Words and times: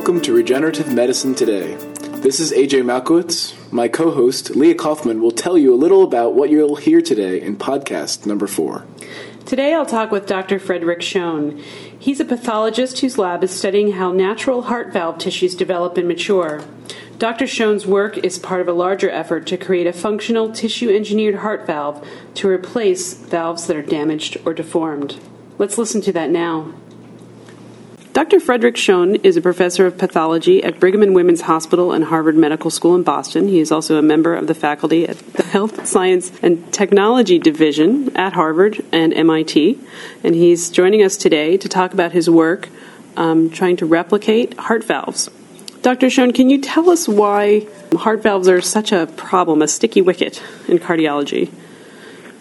welcome 0.00 0.18
to 0.18 0.32
Regenerative 0.32 0.90
Medicine 0.94 1.34
Today. 1.34 1.74
This 2.22 2.40
is 2.40 2.52
AJ 2.52 2.84
Malkowitz. 2.84 3.70
My 3.70 3.86
co 3.86 4.10
host, 4.10 4.56
Leah 4.56 4.74
Kaufman, 4.74 5.20
will 5.20 5.30
tell 5.30 5.58
you 5.58 5.74
a 5.74 5.76
little 5.76 6.02
about 6.02 6.34
what 6.34 6.48
you'll 6.48 6.76
hear 6.76 7.02
today 7.02 7.38
in 7.38 7.58
podcast 7.58 8.24
number 8.24 8.46
four. 8.46 8.86
Today 9.44 9.74
I'll 9.74 9.84
talk 9.84 10.10
with 10.10 10.24
Dr. 10.24 10.58
Frederick 10.58 11.02
Schoen. 11.02 11.58
He's 11.98 12.18
a 12.18 12.24
pathologist 12.24 13.00
whose 13.00 13.18
lab 13.18 13.44
is 13.44 13.50
studying 13.50 13.92
how 13.92 14.10
natural 14.10 14.62
heart 14.62 14.90
valve 14.90 15.18
tissues 15.18 15.54
develop 15.54 15.98
and 15.98 16.08
mature. 16.08 16.64
Dr. 17.18 17.46
Schoen's 17.46 17.86
work 17.86 18.16
is 18.16 18.38
part 18.38 18.62
of 18.62 18.68
a 18.68 18.72
larger 18.72 19.10
effort 19.10 19.46
to 19.48 19.58
create 19.58 19.86
a 19.86 19.92
functional 19.92 20.50
tissue 20.50 20.88
engineered 20.88 21.40
heart 21.40 21.66
valve 21.66 22.08
to 22.36 22.48
replace 22.48 23.12
valves 23.12 23.66
that 23.66 23.76
are 23.76 23.82
damaged 23.82 24.38
or 24.46 24.54
deformed. 24.54 25.20
Let's 25.58 25.76
listen 25.76 26.00
to 26.00 26.12
that 26.14 26.30
now. 26.30 26.72
Dr. 28.12 28.40
Frederick 28.40 28.76
Schoen 28.76 29.14
is 29.16 29.36
a 29.36 29.40
professor 29.40 29.86
of 29.86 29.96
pathology 29.96 30.64
at 30.64 30.80
Brigham 30.80 31.00
and 31.00 31.14
Women's 31.14 31.42
Hospital 31.42 31.92
and 31.92 32.06
Harvard 32.06 32.34
Medical 32.34 32.68
School 32.68 32.96
in 32.96 33.04
Boston. 33.04 33.46
He 33.46 33.60
is 33.60 33.70
also 33.70 33.98
a 33.98 34.02
member 34.02 34.34
of 34.34 34.48
the 34.48 34.54
faculty 34.54 35.06
at 35.06 35.18
the 35.34 35.44
Health 35.44 35.86
Science 35.86 36.32
and 36.42 36.72
Technology 36.72 37.38
Division 37.38 38.16
at 38.16 38.32
Harvard 38.32 38.84
and 38.90 39.14
MIT. 39.14 39.78
And 40.24 40.34
he's 40.34 40.70
joining 40.70 41.04
us 41.04 41.16
today 41.16 41.56
to 41.56 41.68
talk 41.68 41.92
about 41.92 42.10
his 42.10 42.28
work 42.28 42.68
um, 43.16 43.48
trying 43.48 43.76
to 43.76 43.86
replicate 43.86 44.54
heart 44.58 44.82
valves. 44.82 45.30
Dr. 45.82 46.10
Schoen, 46.10 46.32
can 46.32 46.50
you 46.50 46.60
tell 46.60 46.90
us 46.90 47.06
why 47.06 47.68
heart 47.96 48.24
valves 48.24 48.48
are 48.48 48.60
such 48.60 48.90
a 48.90 49.06
problem, 49.06 49.62
a 49.62 49.68
sticky 49.68 50.02
wicket 50.02 50.42
in 50.66 50.80
cardiology? 50.80 51.52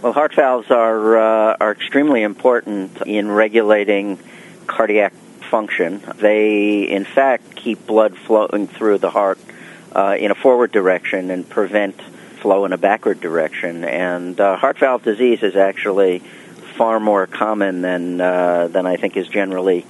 Well, 0.02 0.13
heart 0.13 0.33
valves 0.33 0.72
are 0.72 1.17
uh, 1.17 1.58
are 1.59 1.72
extremely 1.72 2.23
important 2.23 3.03
in 3.05 3.30
regulating 3.30 4.17
cardiac 4.66 5.13
function. 5.49 6.02
They, 6.17 6.84
in 6.89 7.05
fact, 7.05 7.55
keep 7.55 7.85
blood 7.85 8.16
flowing 8.17 8.67
through 8.67 8.99
the 8.99 9.09
heart 9.09 9.39
uh, 9.94 10.16
in 10.19 10.31
a 10.31 10.36
forward 10.36 10.72
direction 10.72 11.31
and 11.31 11.47
prevent 11.47 12.00
flow 12.42 12.66
in 12.66 12.73
a 12.73 12.78
backward 12.78 13.19
direction. 13.19 13.83
And 13.83 14.39
uh, 14.39 14.55
heart 14.55 14.80
valve 14.80 15.03
disease 15.03 15.44
is 15.44 15.55
actually 15.55 16.20
far 16.77 17.00
more 17.00 17.27
common 17.27 17.81
than 17.81 18.22
uh, 18.22 18.67
than 18.67 18.86
I 18.86 18.95
think 18.95 19.17
is 19.17 19.27
generally 19.27 19.86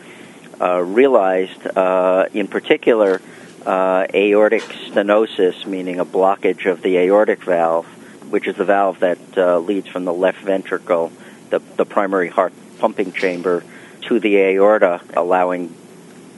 uh, 0.60 0.82
realized. 0.82 1.68
Uh, 1.68 2.26
in 2.34 2.48
particular, 2.48 3.22
uh, 3.66 4.08
aortic 4.14 4.64
stenosis, 4.64 5.66
meaning 5.66 6.00
a 6.00 6.06
blockage 6.06 6.70
of 6.70 6.82
the 6.82 6.98
aortic 6.98 7.44
valve, 7.44 7.86
which 8.32 8.48
is 8.48 8.56
the 8.56 8.66
valve 8.66 9.00
that 9.02 9.20
leads 9.64 9.88
from 9.88 10.06
the 10.06 10.14
left 10.14 10.42
ventricle, 10.42 11.12
the 11.50 11.60
the 11.78 11.86
primary 11.86 12.30
heart 12.30 12.54
pumping 12.80 13.12
chamber 13.12 13.64
to 14.10 14.20
the 14.20 14.38
aorta, 14.38 15.02
allowing 15.16 15.74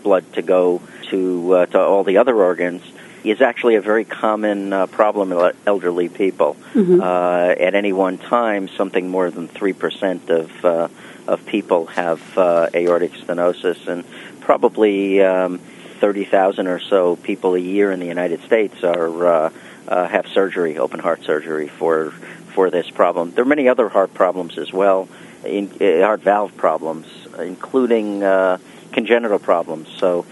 blood 0.03 0.31
to 0.33 0.41
go 0.41 0.81
to 1.09 1.53
uh, 1.53 1.65
to 1.67 1.79
all 1.79 2.03
the 2.03 2.17
other 2.17 2.35
organs, 2.35 2.83
is 3.23 3.41
actually 3.41 3.75
a 3.75 3.81
very 3.81 4.03
common 4.03 4.73
uh, 4.73 4.87
problem 4.87 5.31
in 5.31 5.53
elderly 5.65 6.09
people. 6.09 6.57
Mm-hmm. 6.73 7.01
Uh, 7.01 7.65
at 7.67 7.73
any 7.73 7.93
one 7.93 8.17
time, 8.17 8.67
something 8.67 9.09
more 9.09 9.31
than 9.31 9.47
three 9.47 9.73
percent 9.73 10.29
of 10.29 10.65
uh, 10.65 10.89
of 11.27 11.45
people 11.45 11.85
have 11.87 12.21
uh, 12.37 12.67
aortic 12.75 13.13
stenosis, 13.13 13.87
and 13.87 14.03
probably 14.41 15.21
um, 15.21 15.59
thirty 15.99 16.25
thousand 16.25 16.67
or 16.67 16.79
so 16.79 17.15
people 17.15 17.55
a 17.55 17.59
year 17.59 17.91
in 17.91 18.01
the 18.01 18.07
United 18.07 18.43
States 18.43 18.83
are 18.83 19.27
uh, 19.27 19.49
have 19.87 20.27
surgery, 20.27 20.77
open 20.77 20.99
heart 20.99 21.23
surgery 21.23 21.69
for 21.69 22.11
for 22.53 22.69
this 22.69 22.89
problem. 22.89 23.31
There 23.31 23.43
are 23.43 23.47
many 23.47 23.69
other 23.69 23.87
heart 23.87 24.13
problems 24.13 24.57
as 24.57 24.73
well, 24.73 25.07
in, 25.45 25.69
heart 25.79 26.19
valve 26.21 26.57
problems 26.57 27.20
including 27.39 28.23
uh, 28.23 28.57
congenital 28.91 29.39
problems. 29.39 29.89
So, 29.97 30.25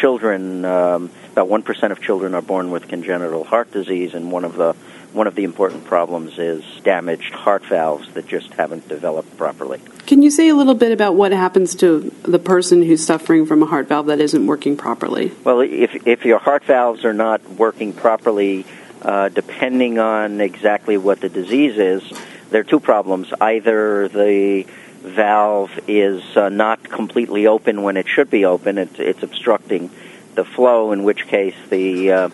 children, 0.00 0.64
um, 0.64 1.10
about 1.32 1.48
one 1.48 1.62
percent 1.62 1.92
of 1.92 2.00
children 2.00 2.34
are 2.34 2.42
born 2.42 2.70
with 2.70 2.88
congenital 2.88 3.44
heart 3.44 3.70
disease, 3.72 4.14
and 4.14 4.30
one 4.30 4.44
of 4.44 4.56
the 4.56 4.74
one 5.14 5.28
of 5.28 5.36
the 5.36 5.44
important 5.44 5.84
problems 5.84 6.38
is 6.38 6.64
damaged 6.82 7.32
heart 7.32 7.64
valves 7.66 8.12
that 8.14 8.26
just 8.26 8.52
haven't 8.54 8.88
developed 8.88 9.36
properly. 9.36 9.80
Can 10.06 10.22
you 10.22 10.30
say 10.30 10.48
a 10.48 10.54
little 10.54 10.74
bit 10.74 10.90
about 10.90 11.14
what 11.14 11.30
happens 11.30 11.76
to 11.76 12.12
the 12.22 12.40
person 12.40 12.82
who's 12.82 13.06
suffering 13.06 13.46
from 13.46 13.62
a 13.62 13.66
heart 13.66 13.86
valve 13.86 14.06
that 14.06 14.20
isn't 14.20 14.46
working 14.46 14.76
properly? 14.76 15.32
Well, 15.44 15.60
if 15.60 16.06
if 16.06 16.24
your 16.24 16.38
heart 16.38 16.64
valves 16.64 17.04
are 17.04 17.14
not 17.14 17.48
working 17.48 17.92
properly, 17.92 18.66
uh, 19.02 19.28
depending 19.28 19.98
on 19.98 20.40
exactly 20.40 20.96
what 20.96 21.20
the 21.20 21.28
disease 21.28 21.78
is, 21.78 22.02
there 22.50 22.60
are 22.60 22.64
two 22.64 22.80
problems. 22.80 23.32
Either 23.40 24.08
the 24.08 24.66
valve 25.04 25.70
is 25.86 26.22
uh, 26.36 26.48
not 26.48 26.82
completely 26.82 27.46
open 27.46 27.82
when 27.82 27.96
it 27.96 28.08
should 28.08 28.30
be 28.30 28.44
open. 28.44 28.78
It's, 28.78 28.98
it's 28.98 29.22
obstructing 29.22 29.90
the 30.34 30.44
flow, 30.44 30.92
in 30.92 31.04
which 31.04 31.26
case 31.26 31.54
the 31.68 32.10
uh, 32.10 32.28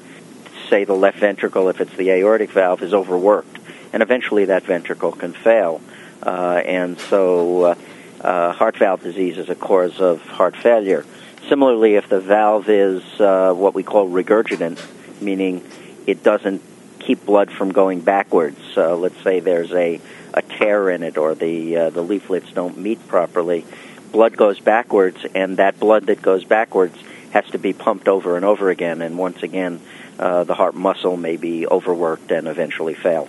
say 0.69 0.85
the 0.85 0.95
left 0.95 1.19
ventricle, 1.19 1.69
if 1.69 1.81
it's 1.81 1.95
the 1.97 2.11
aortic 2.11 2.51
valve, 2.51 2.83
is 2.83 2.95
overworked, 2.95 3.59
and 3.93 4.03
eventually 4.03 4.47
that 4.47 4.63
ventricle 4.63 5.13
can 5.13 5.33
fail. 5.33 5.81
Uh, 6.23 6.63
and 6.65 6.99
so, 6.99 7.65
uh, 7.65 7.75
uh, 8.21 8.53
heart 8.53 8.77
valve 8.77 9.03
disease 9.03 9.37
is 9.37 9.49
a 9.49 9.55
cause 9.55 10.01
of 10.01 10.23
heart 10.23 10.57
failure. 10.57 11.05
Similarly, 11.49 11.97
if 11.97 12.09
the 12.09 12.21
valve 12.21 12.69
is 12.69 13.03
uh, 13.19 13.53
what 13.53 13.75
we 13.75 13.83
call 13.83 14.09
regurgitant, 14.09 14.81
meaning 15.21 15.65
it 16.07 16.23
doesn't 16.23 16.63
keep 17.01 17.25
blood 17.27 17.51
from 17.51 17.73
going 17.73 18.01
backwards. 18.01 18.61
Uh, 18.77 18.95
let's 18.97 19.21
say 19.23 19.41
there's 19.41 19.73
a 19.73 20.01
a 20.33 20.43
tear 20.43 20.91
in 20.91 21.03
it 21.03 21.19
or 21.19 21.35
the 21.35 21.77
uh, 21.77 21.91
the 21.91 22.03
leaflets 22.03 22.53
don't 22.53 22.79
meet 22.79 23.07
properly, 23.09 23.65
blood 24.13 24.37
goes 24.37 24.61
backwards, 24.61 25.25
and 25.35 25.57
that 25.57 25.79
blood 25.81 26.07
that 26.07 26.23
goes 26.23 26.45
backwards 26.45 26.97
has 27.31 27.47
to 27.47 27.59
be 27.59 27.73
pumped 27.73 28.09
over 28.09 28.37
and 28.37 28.45
over 28.45 28.71
again, 28.71 29.03
and 29.03 29.17
once 29.17 29.43
again, 29.43 29.81
uh, 30.19 30.45
the 30.45 30.55
heart 30.55 30.75
muscle 30.75 31.17
may 31.17 31.37
be 31.37 31.67
overworked 31.67 32.31
and 32.31 32.49
eventually 32.49 32.95
fail. 32.95 33.29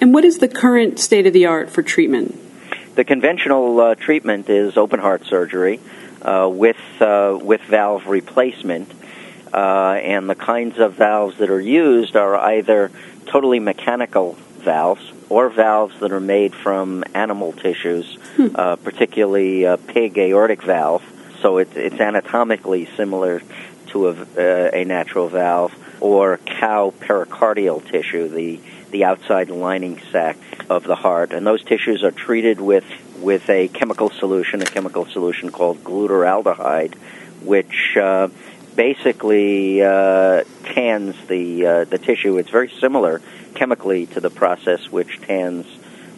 And 0.00 0.12
what 0.12 0.24
is 0.24 0.38
the 0.38 0.48
current 0.48 0.98
state 0.98 1.26
of 1.26 1.32
the 1.32 1.46
art 1.46 1.70
for 1.70 1.82
treatment? 1.82 2.34
The 2.94 3.04
conventional 3.04 3.80
uh, 3.80 3.94
treatment 3.94 4.48
is 4.48 4.76
open 4.76 5.00
heart 5.00 5.26
surgery 5.26 5.80
uh, 6.22 6.48
with 6.50 6.80
uh, 7.00 7.38
with 7.40 7.60
valve 7.62 8.06
replacement. 8.06 8.90
Uh, 9.52 9.98
and 10.02 10.28
the 10.28 10.34
kinds 10.34 10.78
of 10.78 10.94
valves 10.94 11.38
that 11.38 11.50
are 11.50 11.60
used 11.60 12.16
are 12.16 12.36
either 12.36 12.90
totally 13.26 13.60
mechanical 13.60 14.32
valves, 14.58 15.12
or 15.28 15.48
valves 15.48 15.98
that 16.00 16.12
are 16.12 16.20
made 16.20 16.54
from 16.54 17.04
animal 17.14 17.52
tissues, 17.52 18.18
hmm. 18.36 18.48
uh, 18.54 18.76
particularly 18.76 19.64
a 19.64 19.76
pig 19.76 20.18
aortic 20.18 20.62
valve. 20.62 21.02
So 21.40 21.58
it, 21.58 21.76
it's 21.76 22.00
anatomically 22.00 22.88
similar 22.96 23.42
to 23.88 24.08
a, 24.08 24.12
uh, 24.12 24.70
a 24.72 24.84
natural 24.84 25.28
valve, 25.28 25.74
or 26.00 26.38
cow 26.38 26.92
pericardial 26.98 27.84
tissue, 27.88 28.28
the 28.28 28.60
the 28.90 29.04
outside 29.04 29.50
lining 29.50 30.00
sac 30.12 30.36
of 30.70 30.84
the 30.84 30.94
heart, 30.94 31.32
and 31.32 31.46
those 31.46 31.62
tissues 31.64 32.02
are 32.02 32.10
treated 32.10 32.60
with 32.60 32.84
with 33.20 33.48
a 33.48 33.68
chemical 33.68 34.10
solution, 34.10 34.62
a 34.62 34.66
chemical 34.66 35.06
solution 35.06 35.50
called 35.50 35.82
glutaraldehyde, 35.82 36.94
which 37.42 37.96
uh, 37.96 38.28
basically 38.76 39.82
uh, 39.82 40.44
tans 40.64 41.16
the 41.26 41.66
uh, 41.66 41.84
the 41.84 41.98
tissue. 41.98 42.36
It's 42.38 42.50
very 42.50 42.70
similar 42.78 43.20
chemically 43.54 44.06
to 44.06 44.20
the 44.20 44.30
process 44.30 44.90
which 44.90 45.20
tans 45.22 45.66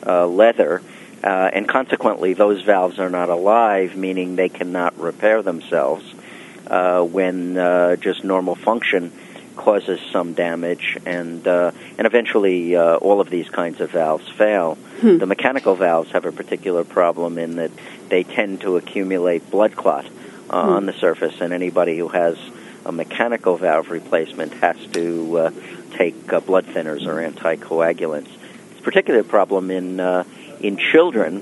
uh, 0.04 0.26
leather, 0.26 0.82
uh, 1.22 1.50
and 1.52 1.69
consequently, 1.69 2.34
those 2.34 2.62
valves 2.62 2.98
are 2.98 3.10
not 3.10 3.30
alive, 3.30 3.96
meaning 3.96 4.36
they 4.36 4.48
cannot 4.48 4.98
repair 4.98 5.42
themselves 5.42 6.04
uh, 6.66 7.02
when 7.02 7.56
uh, 7.56 7.96
just 7.96 8.24
normal 8.24 8.56
function 8.56 9.12
causes 9.56 10.00
some 10.12 10.34
damage, 10.34 10.96
and 11.06 11.46
and 11.46 12.06
eventually, 12.06 12.76
all 12.76 13.20
of 13.20 13.30
these 13.30 13.48
kinds 13.48 13.80
of 13.80 13.90
valves 13.90 14.28
fail. 14.28 14.75
Hmm. 15.00 15.19
The 15.19 15.26
mechanical 15.26 15.75
valves 15.75 16.10
have 16.10 16.25
a 16.25 16.32
particular 16.32 16.84
problem 16.84 17.38
in 17.38 17.56
that 17.56 17.70
they 18.08 18.25
tend 18.25 18.60
to 18.62 18.76
accumulate 18.76 19.50
blood 19.50 19.76
clot 19.76 20.06
uh, 20.50 20.62
hmm. 20.62 20.70
on 20.70 20.86
the 20.86 20.92
surface, 20.92 21.41
and 21.41 21.53
anybody 21.53 21.98
who 21.98 22.08
has 22.08 22.38
a 22.84 22.93
mechanical 22.93 23.56
valve 23.56 23.90
replacement 23.90 24.52
has 24.55 24.76
to 24.93 25.38
uh, 25.38 25.50
take 25.96 26.32
uh, 26.32 26.40
blood 26.40 26.64
thinners 26.67 27.06
or 27.06 27.17
anticoagulants. 27.28 28.28
It's 28.70 28.81
a 28.81 28.82
particular 28.82 29.22
problem 29.22 29.70
in 29.70 30.00
uh, 30.00 30.25
in 30.61 30.76
children, 30.76 31.40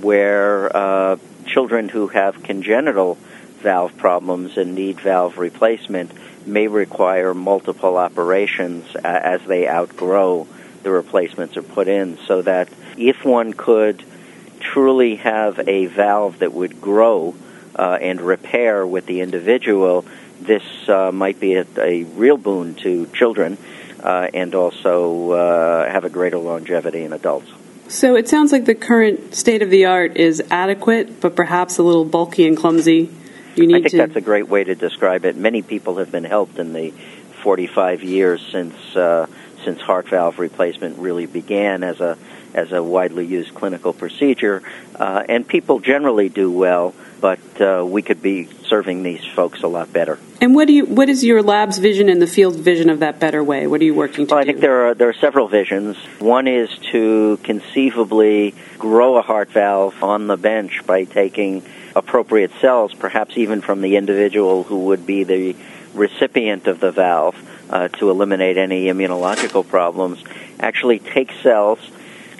where 0.00 0.74
uh, 0.76 1.16
children 1.46 1.88
who 1.88 2.08
have 2.08 2.42
congenital 2.42 3.16
valve 3.60 3.96
problems 3.96 4.56
and 4.58 4.74
need 4.74 5.00
valve 5.00 5.38
replacement 5.38 6.12
may 6.46 6.68
require 6.68 7.32
multiple 7.32 7.96
operations 7.96 8.94
as 8.96 9.40
they 9.46 9.66
outgrow 9.66 10.46
the 10.82 10.90
replacements 10.90 11.56
are 11.56 11.62
put 11.62 11.88
in. 11.88 12.18
So 12.26 12.42
that 12.42 12.68
if 12.98 13.24
one 13.24 13.54
could 13.54 14.04
truly 14.60 15.16
have 15.16 15.66
a 15.66 15.86
valve 15.86 16.40
that 16.40 16.52
would 16.52 16.80
grow 16.80 17.34
uh, 17.76 17.98
and 18.00 18.20
repair 18.20 18.86
with 18.86 19.06
the 19.06 19.20
individual, 19.20 20.04
this 20.40 20.62
uh, 20.88 21.10
might 21.12 21.40
be 21.40 21.54
a, 21.54 21.66
a, 21.78 22.04
real 22.04 22.36
boon 22.36 22.74
to 22.76 23.06
children 23.06 23.58
uh, 24.02 24.28
and 24.34 24.54
also 24.54 25.30
uh, 25.30 25.90
have 25.90 26.04
a 26.04 26.10
greater 26.10 26.38
longevity 26.38 27.04
in 27.04 27.12
adults. 27.12 27.50
So 27.88 28.16
it 28.16 28.28
sounds 28.28 28.52
like 28.52 28.64
the 28.64 28.74
current 28.74 29.34
state 29.34 29.62
of 29.62 29.70
the 29.70 29.86
art 29.86 30.16
is 30.16 30.42
adequate, 30.50 31.20
but 31.20 31.36
perhaps 31.36 31.78
a 31.78 31.82
little 31.82 32.04
bulky 32.04 32.46
and 32.46 32.56
clumsy. 32.56 33.10
You 33.56 33.66
need 33.66 33.76
I 33.76 33.80
think 33.80 33.90
to. 33.90 33.96
that's 33.98 34.16
a 34.16 34.20
great 34.20 34.48
way 34.48 34.64
to 34.64 34.74
describe 34.74 35.24
it. 35.24 35.36
Many 35.36 35.62
people 35.62 35.98
have 35.98 36.10
been 36.10 36.24
helped 36.24 36.58
in 36.58 36.72
the 36.72 36.92
45 37.42 38.02
years 38.02 38.44
since 38.50 38.74
uh, 38.96 39.26
since 39.64 39.80
heart 39.80 40.08
valve 40.08 40.38
replacement 40.38 40.98
really 40.98 41.26
began 41.26 41.82
as 41.82 42.00
a 42.00 42.16
as 42.54 42.70
a 42.70 42.80
widely 42.80 43.26
used 43.26 43.52
clinical 43.52 43.92
procedure, 43.92 44.62
uh, 44.94 45.24
and 45.28 45.46
people 45.46 45.80
generally 45.80 46.28
do 46.28 46.50
well. 46.50 46.94
But 47.20 47.40
uh, 47.60 47.84
we 47.88 48.02
could 48.02 48.20
be 48.22 48.48
serving 48.68 49.02
these 49.02 49.24
folks 49.34 49.62
a 49.62 49.66
lot 49.66 49.92
better. 49.92 50.18
and 50.42 50.54
what 50.54 50.68
do 50.68 50.74
you? 50.74 50.84
What 50.84 51.08
is 51.08 51.24
your 51.24 51.42
lab's 51.42 51.78
vision 51.78 52.08
and 52.10 52.20
the 52.20 52.26
field 52.26 52.54
vision 52.56 52.90
of 52.90 52.98
that 53.00 53.18
better 53.18 53.42
way? 53.42 53.66
What 53.66 53.80
are 53.80 53.84
you 53.84 53.94
working 53.94 54.26
to 54.26 54.34
Well, 54.34 54.40
I 54.40 54.44
do? 54.44 54.48
think 54.52 54.60
there 54.60 54.88
are 54.88 54.94
there 54.94 55.08
are 55.08 55.14
several 55.14 55.48
visions. 55.48 55.96
One 56.20 56.46
is 56.46 56.68
to 56.92 57.38
conceivably 57.42 58.54
grow 58.78 59.16
a 59.16 59.22
heart 59.22 59.50
valve 59.50 60.02
on 60.02 60.26
the 60.26 60.36
bench 60.36 60.82
by 60.86 61.04
taking 61.04 61.62
appropriate 61.96 62.52
cells, 62.60 62.92
perhaps 62.92 63.36
even 63.38 63.62
from 63.62 63.80
the 63.80 63.96
individual 63.96 64.62
who 64.64 64.80
would 64.86 65.06
be 65.06 65.24
the 65.24 65.56
recipient 65.94 66.66
of 66.66 66.78
the 66.80 66.90
valve, 66.90 67.36
uh, 67.74 67.88
to 67.88 68.08
eliminate 68.08 68.56
any 68.56 68.86
immunological 68.86 69.66
problems. 69.66 70.22
Actually, 70.60 71.00
take 71.00 71.32
cells 71.42 71.80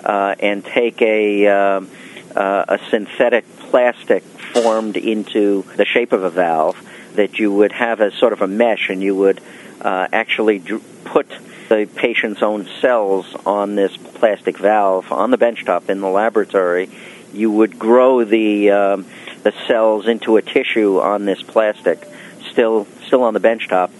uh, 0.05 0.37
and 0.39 0.65
take 0.65 1.03
a 1.03 1.49
um, 1.49 1.91
uh, 2.37 2.65
a 2.69 2.79
synthetic 2.91 3.45
plastic 3.59 4.23
formed 4.23 4.97
into 4.97 5.63
the 5.77 5.85
shape 5.85 6.13
of 6.13 6.23
a 6.23 6.31
valve 6.31 6.77
that 7.15 7.39
you 7.39 7.53
would 7.53 7.73
have 7.73 8.01
as 8.01 8.15
sort 8.15 8.33
of 8.33 8.43
a 8.43 8.47
mesh, 8.47 8.89
and 8.91 9.03
you 9.03 9.15
would 9.15 9.41
uh, 9.81 10.07
actually 10.13 10.61
put 11.05 11.27
the 11.69 11.89
patient's 11.97 12.43
own 12.43 12.69
cells 12.81 13.35
on 13.45 13.75
this 13.75 13.97
plastic 13.97 14.57
valve 14.59 15.11
on 15.11 15.31
the 15.33 15.39
benchtop 15.39 15.89
in 15.89 16.01
the 16.01 16.09
laboratory. 16.09 16.89
You 17.33 17.51
would 17.51 17.77
grow 17.77 18.25
the 18.25 18.71
um, 18.71 19.07
the 19.43 19.53
cells 19.67 20.07
into 20.07 20.37
a 20.37 20.43
tissue 20.43 21.01
on 21.01 21.25
this 21.25 21.43
plastic, 21.43 22.07
still 22.53 22.87
still 23.07 23.25
on 23.25 23.35
the 23.35 23.41
benchtop, 23.41 23.91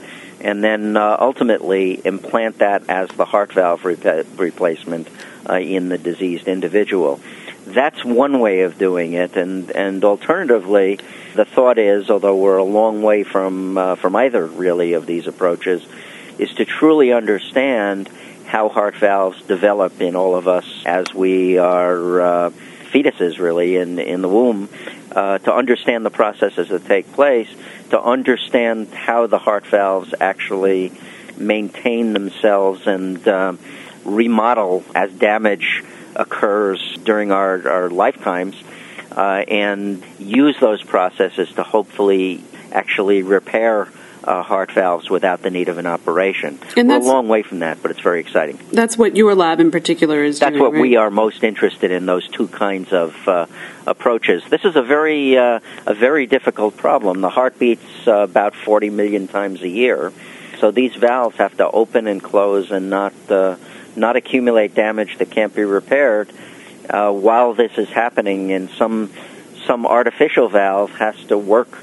and 0.45 0.63
then 0.63 0.97
uh, 0.97 1.17
ultimately 1.19 2.01
implant 2.05 2.59
that 2.59 2.89
as 2.89 3.09
the 3.09 3.25
heart 3.25 3.53
valve 3.53 3.83
repa- 3.83 4.27
replacement 4.39 5.09
uh, 5.49 5.55
in 5.55 5.89
the 5.89 5.99
diseased 5.99 6.47
individual. 6.47 7.19
That's 7.67 8.05
one 8.05 8.41
way 8.41 8.61
of 8.61 8.77
doing 8.77 9.15
it, 9.15 9.37
and 9.37 9.71
and 9.71 10.05
alternatively, 10.05 11.01
the 11.35 11.47
thought 11.47 11.79
is, 11.79 12.11
although 12.11 12.37
we're 12.37 12.59
a 12.59 12.65
long 12.65 13.03
way 13.03 13.25
from 13.25 13.79
uh, 13.79 13.95
from 13.97 14.15
either 14.17 14.47
really 14.47 14.93
of 14.93 15.07
these 15.07 15.27
approaches, 15.27 15.85
is 16.39 16.53
to 16.55 16.67
truly 16.67 17.13
understand 17.13 18.09
how 18.47 18.69
heart 18.69 18.97
valves 18.97 19.41
develop 19.43 20.01
in 20.03 20.15
all 20.15 20.37
of 20.37 20.47
us 20.47 20.83
as 20.85 21.15
we 21.15 21.57
are 21.57 22.21
uh, 22.21 22.51
fetuses, 22.93 23.39
really 23.39 23.77
in 23.77 23.99
in 23.99 24.21
the 24.21 24.29
womb, 24.29 24.69
uh, 25.15 25.39
to 25.39 25.55
understand 25.55 26.05
the 26.05 26.11
processes 26.11 26.69
that 26.69 26.85
take 26.87 27.13
place, 27.13 27.49
to 27.91 28.01
understand 28.01 28.89
how 28.93 29.27
the 29.27 29.39
heart 29.39 29.67
valves 29.67 30.15
actually 30.21 30.93
maintain 31.37 32.13
themselves 32.13 32.87
and 32.87 33.27
um, 33.29 33.59
remodel 34.05 34.85
as 34.95 35.13
damage 35.13 35.83
occurs 36.17 36.97
during 37.05 37.33
our, 37.33 37.69
our 37.69 37.91
lifetimes, 37.91 38.57
uh, 39.13 39.45
and 39.49 40.03
use 40.19 40.57
those 40.61 40.83
processes 40.83 41.51
to 41.53 41.63
hopefully 41.63 42.43
actually 42.73 43.23
repair 43.23 43.89
uh, 44.27 44.43
heart 44.43 44.73
valves 44.73 45.11
without 45.11 45.43
the 45.43 45.51
need 45.51 45.69
of 45.69 45.79
an 45.79 45.87
operation. 45.87 46.59
And 46.77 46.89
We're 46.89 46.97
a 46.97 47.01
long 47.01 47.29
way 47.29 47.43
from 47.43 47.61
that, 47.61 47.83
but 47.83 47.91
it's 47.91 48.01
very 48.01 48.21
exciting. 48.21 48.59
That's 48.73 48.97
what 48.97 49.17
your 49.17 49.35
lab 49.35 49.61
in 49.61 49.71
particular 49.71 50.25
is 50.25 50.39
That's 50.39 50.53
doing. 50.53 50.63
what 50.63 50.73
right? 50.73 50.83
we 50.83 50.97
are 50.97 51.11
most 51.11 51.45
interested 51.45 51.91
in. 51.91 52.07
Those 52.07 52.29
two 52.29 52.49
kinds 52.49 52.93
of 52.93 53.29
uh, 53.29 53.47
approaches. 53.87 54.43
This 54.49 54.65
is 54.65 54.77
a 54.77 54.83
very 54.83 55.37
uh, 55.37 55.61
a 55.87 55.95
very 55.95 56.27
difficult 56.27 56.77
problem. 56.77 57.21
The 57.21 57.31
heart 57.31 57.59
beats 57.59 58.07
uh, 58.07 58.13
about 58.13 58.55
40 58.55 58.91
million 58.91 59.29
times 59.29 59.63
a 59.63 59.69
year, 59.69 60.13
so 60.59 60.71
these 60.71 60.95
valves 60.95 61.37
have 61.37 61.57
to 61.59 61.71
open 61.71 62.07
and 62.07 62.23
close 62.23 62.71
and 62.71 62.91
not 62.91 63.13
uh, 63.29 63.57
not 63.97 64.17
accumulate 64.17 64.75
damage 64.75 65.19
that 65.19 65.31
can't 65.31 65.55
be 65.55 65.65
repaired. 65.65 66.31
Uh, 66.89 67.11
while 67.11 67.55
this 67.55 67.79
is 67.79 67.89
happening, 67.89 68.53
and 68.53 68.69
some 68.71 69.11
some 69.67 69.87
artificial 69.87 70.49
valve 70.49 70.91
has 70.93 71.17
to 71.25 71.39
work 71.39 71.79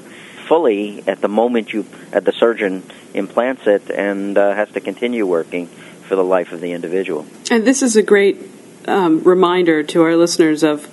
fully 0.52 1.02
at 1.06 1.22
the 1.22 1.28
moment 1.28 1.72
you 1.72 1.86
at 2.12 2.26
the 2.26 2.32
surgeon 2.32 2.82
implants 3.14 3.66
it, 3.66 3.90
and 3.90 4.36
uh, 4.36 4.54
has 4.54 4.70
to 4.70 4.80
continue 4.80 5.24
working 5.24 5.66
for 6.06 6.14
the 6.14 6.22
life 6.22 6.52
of 6.52 6.60
the 6.60 6.72
individual. 6.72 7.24
And 7.50 7.64
this 7.64 7.80
is 7.80 7.96
a 7.96 8.02
great 8.02 8.36
um, 8.86 9.22
reminder 9.22 9.82
to 9.82 10.02
our 10.02 10.14
listeners 10.14 10.62
of 10.62 10.86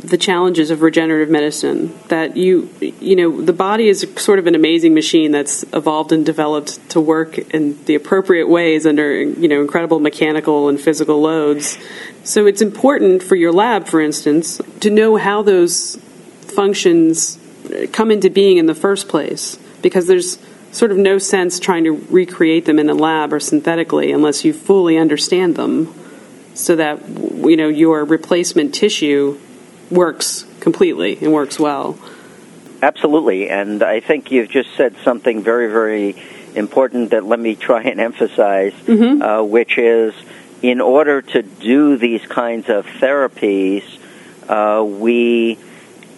the 0.00 0.16
challenges 0.16 0.70
of 0.70 0.80
regenerative 0.80 1.28
medicine. 1.28 1.92
That 2.08 2.38
you, 2.38 2.70
you 2.80 3.14
know, 3.14 3.42
the 3.42 3.52
body 3.52 3.88
is 3.88 3.98
sort 4.16 4.38
of 4.38 4.46
an 4.46 4.54
amazing 4.54 4.94
machine 4.94 5.30
that's 5.30 5.62
evolved 5.74 6.10
and 6.12 6.24
developed 6.24 6.72
to 6.92 6.98
work 6.98 7.36
in 7.36 7.84
the 7.84 7.94
appropriate 7.94 8.48
ways 8.48 8.86
under, 8.86 9.20
you 9.20 9.46
know, 9.46 9.60
incredible 9.60 10.00
mechanical 10.00 10.70
and 10.70 10.80
physical 10.80 11.20
loads. 11.20 11.76
So 12.24 12.46
it's 12.46 12.62
important 12.62 13.22
for 13.22 13.36
your 13.36 13.52
lab, 13.52 13.88
for 13.88 14.00
instance, 14.00 14.58
to 14.80 14.88
know 14.88 15.16
how 15.16 15.42
those 15.42 15.96
functions 16.56 17.38
come 17.92 18.10
into 18.10 18.30
being 18.30 18.58
in 18.58 18.66
the 18.66 18.74
first 18.74 19.08
place, 19.08 19.58
because 19.80 20.06
there's 20.06 20.38
sort 20.72 20.90
of 20.90 20.96
no 20.96 21.18
sense 21.18 21.60
trying 21.60 21.84
to 21.84 21.92
recreate 22.10 22.64
them 22.64 22.78
in 22.78 22.88
a 22.88 22.94
lab 22.94 23.32
or 23.32 23.40
synthetically 23.40 24.10
unless 24.10 24.44
you 24.44 24.52
fully 24.52 24.96
understand 24.96 25.54
them 25.54 25.92
so 26.54 26.76
that 26.76 27.06
you 27.08 27.56
know 27.56 27.68
your 27.68 28.04
replacement 28.04 28.74
tissue 28.74 29.38
works 29.90 30.46
completely 30.60 31.18
and 31.20 31.32
works 31.32 31.58
well. 31.58 31.98
Absolutely, 32.80 33.48
and 33.48 33.82
I 33.82 34.00
think 34.00 34.30
you've 34.30 34.50
just 34.50 34.74
said 34.76 34.96
something 35.04 35.42
very, 35.42 35.70
very 35.70 36.16
important 36.54 37.10
that 37.10 37.24
let 37.24 37.38
me 37.38 37.54
try 37.54 37.82
and 37.82 38.00
emphasize, 38.00 38.72
uh, 39.22 39.42
which 39.42 39.78
is 39.78 40.14
in 40.62 40.80
order 40.80 41.22
to 41.22 41.42
do 41.42 41.96
these 41.96 42.24
kinds 42.26 42.68
of 42.68 42.86
therapies, 42.86 43.84
uh, 44.48 44.82
we 44.84 45.58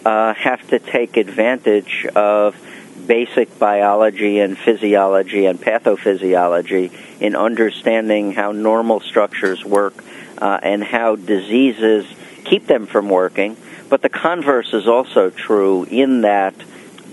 uh, 0.05 0.33
have 0.33 0.65
to 0.69 0.79
take 0.79 1.17
advantage 1.17 2.05
of 2.15 2.55
basic 3.07 3.59
biology 3.59 4.39
and 4.39 4.57
physiology 4.57 5.45
and 5.45 5.59
pathophysiology 5.59 6.91
in 7.19 7.35
understanding 7.35 8.31
how 8.31 8.51
normal 8.51 8.99
structures 8.99 9.63
work 9.65 10.03
uh, 10.37 10.59
and 10.61 10.83
how 10.83 11.15
diseases 11.15 12.05
keep 12.43 12.67
them 12.67 12.85
from 12.85 13.09
working. 13.09 13.57
But 13.89 14.01
the 14.01 14.09
converse 14.09 14.73
is 14.73 14.87
also 14.87 15.29
true 15.29 15.83
in 15.83 16.21
that 16.21 16.55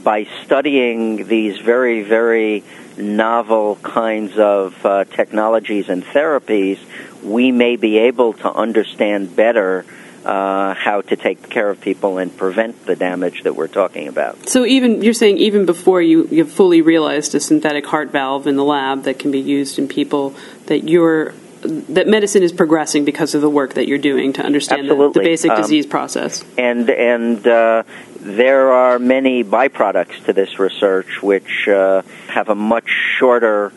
by 0.03 0.25
studying 0.45 1.27
these 1.29 1.59
very, 1.59 2.03
very 2.03 2.65
novel 2.97 3.77
kinds 3.77 4.37
of 4.37 4.85
uh, 4.85 5.05
technologies 5.05 5.89
and 5.89 6.05
therapies, 6.05 6.79
we 7.23 7.53
may 7.53 7.77
be 7.77 7.99
able 7.99 8.33
to 8.35 8.53
understand 8.53 9.35
better 9.37 9.85
uh, 10.25 10.75
how 10.75 11.01
to 11.03 11.17
take 11.17 11.49
care 11.51 11.69
of 11.71 11.81
people 11.81 12.19
and 12.19 12.37
prevent 12.37 12.87
the 12.87 12.95
damage 12.97 13.43
that 13.43 13.57
we're 13.57 13.69
talking 13.69 14.09
about. 14.09 14.49
So 14.49 14.65
even 14.65 15.03
you're 15.03 15.15
saying 15.15 15.39
even 15.39 15.67
before 15.67 16.01
you 16.01 16.29
you 16.31 16.45
fully 16.45 16.81
realized 16.81 17.35
a 17.35 17.41
synthetic 17.41 17.87
heart 17.87 18.11
valve 18.11 18.47
in 18.47 18.57
the 18.57 18.65
lab 18.65 19.03
that 19.05 19.19
can 19.19 19.31
be 19.31 19.41
used 19.41 19.79
in 19.79 19.89
people 19.89 20.35
that 20.67 20.89
you're 20.89 21.35
that 21.63 22.09
medicine 22.09 22.43
is 22.43 22.53
progressing 22.53 23.05
because 23.05 23.35
of 23.37 23.41
the 23.41 23.51
work 23.51 23.75
that 23.75 23.87
you're 23.87 23.99
doing 23.99 24.33
to 24.33 24.43
understand 24.43 24.89
the, 24.89 25.11
the 25.11 25.21
basic 25.21 25.51
Um, 25.53 25.61
disease 25.61 25.87
process. 25.87 26.45
and 26.59 26.91
and 26.91 27.47
uh, 27.47 27.85
there 28.19 28.73
are 28.73 28.99
many 28.99 29.45
byproducts 29.45 30.25
to 30.27 30.33
this 30.33 30.59
research 30.59 31.23
which 31.23 31.69
uh, 31.69 32.03
have 32.29 32.49
a 32.49 32.55
much 32.55 32.89
shorter 33.19 33.73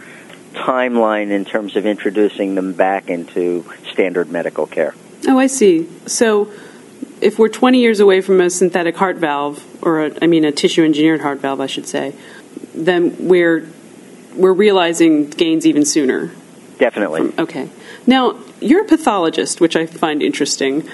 timeline 0.54 1.32
in 1.32 1.46
terms 1.46 1.75
of 1.75 1.86
introducing 1.86 2.56
them 2.56 2.74
back 2.74 3.10
into 3.10 3.66
standard 3.92 4.32
medical 4.32 4.66
care. 4.66 4.96
Oh, 5.27 5.39
I 5.39 5.48
see. 5.48 5.89
So 6.05 6.51
if 7.22 7.39
we're 7.39 7.50
20 7.50 7.79
years 7.79 8.00
away 8.00 8.22
from 8.22 8.41
a 8.41 8.50
synthetic 8.50 8.96
heart 8.98 9.17
valve, 9.17 9.65
or 9.84 10.05
a, 10.05 10.12
I 10.22 10.27
mean 10.27 10.46
a 10.46 10.51
tissue 10.51 10.84
engineered 10.84 11.22
heart 11.22 11.39
valve, 11.39 11.62
I 11.62 11.67
should 11.67 11.88
say, 11.88 12.13
then 12.74 13.27
we're 13.27 13.67
we're 14.36 14.53
realizing 14.53 15.29
gains 15.29 15.65
even 15.65 15.86
sooner. 15.86 16.32
Definitely. 16.77 17.34
Okay. 17.39 17.70
Now 18.05 18.38
you're 18.60 18.82
a 18.82 18.88
pathologist, 18.88 19.62
which 19.62 19.75
I 19.75 19.86
find 19.86 20.22
interesting. 20.22 20.88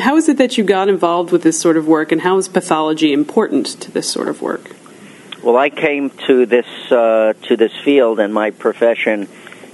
How 0.00 0.16
is 0.16 0.28
it 0.28 0.38
that 0.38 0.58
you 0.58 0.64
got 0.64 0.88
involved 0.88 1.32
with 1.32 1.42
this 1.42 1.60
sort 1.60 1.76
of 1.76 1.86
work, 1.86 2.12
and 2.12 2.22
how 2.22 2.38
is 2.38 2.48
pathology 2.48 3.12
important 3.12 3.66
to 3.66 3.90
this 3.90 4.10
sort 4.10 4.28
of 4.28 4.42
work? 4.42 4.74
Well, 5.42 5.56
I 5.56 5.70
came 5.70 6.10
to 6.26 6.46
this 6.46 6.66
uh, 6.90 7.34
to 7.44 7.56
this 7.56 7.72
field 7.84 8.20
and 8.20 8.32
my 8.32 8.50
profession 8.50 9.28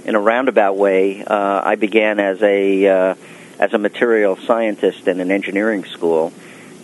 in 0.05 0.15
a 0.15 0.19
roundabout 0.19 0.77
way. 0.77 1.23
Uh, 1.23 1.61
I 1.63 1.75
began 1.75 2.19
as 2.19 2.41
a 2.41 2.87
uh, 2.87 3.15
as 3.59 3.73
a 3.73 3.77
material 3.77 4.37
scientist 4.37 5.07
in 5.07 5.19
an 5.19 5.31
engineering 5.31 5.83
school, 5.85 6.31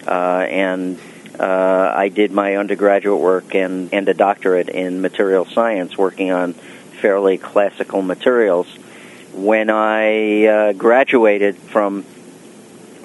uh, 0.05 0.11
and 0.11 0.99
uh, 1.39 1.93
I 1.95 2.09
did 2.09 2.31
my 2.31 2.57
undergraduate 2.57 3.19
work 3.19 3.55
and 3.55 3.93
and 3.93 4.07
a 4.07 4.13
doctorate 4.13 4.69
in 4.69 5.01
material 5.01 5.45
science, 5.45 5.97
working 5.97 6.31
on 6.31 6.53
fairly 6.53 7.37
classical 7.37 8.01
materials. 8.01 8.67
When 9.33 9.69
I 9.69 10.45
uh, 10.45 10.73
graduated 10.73 11.55
from 11.55 12.03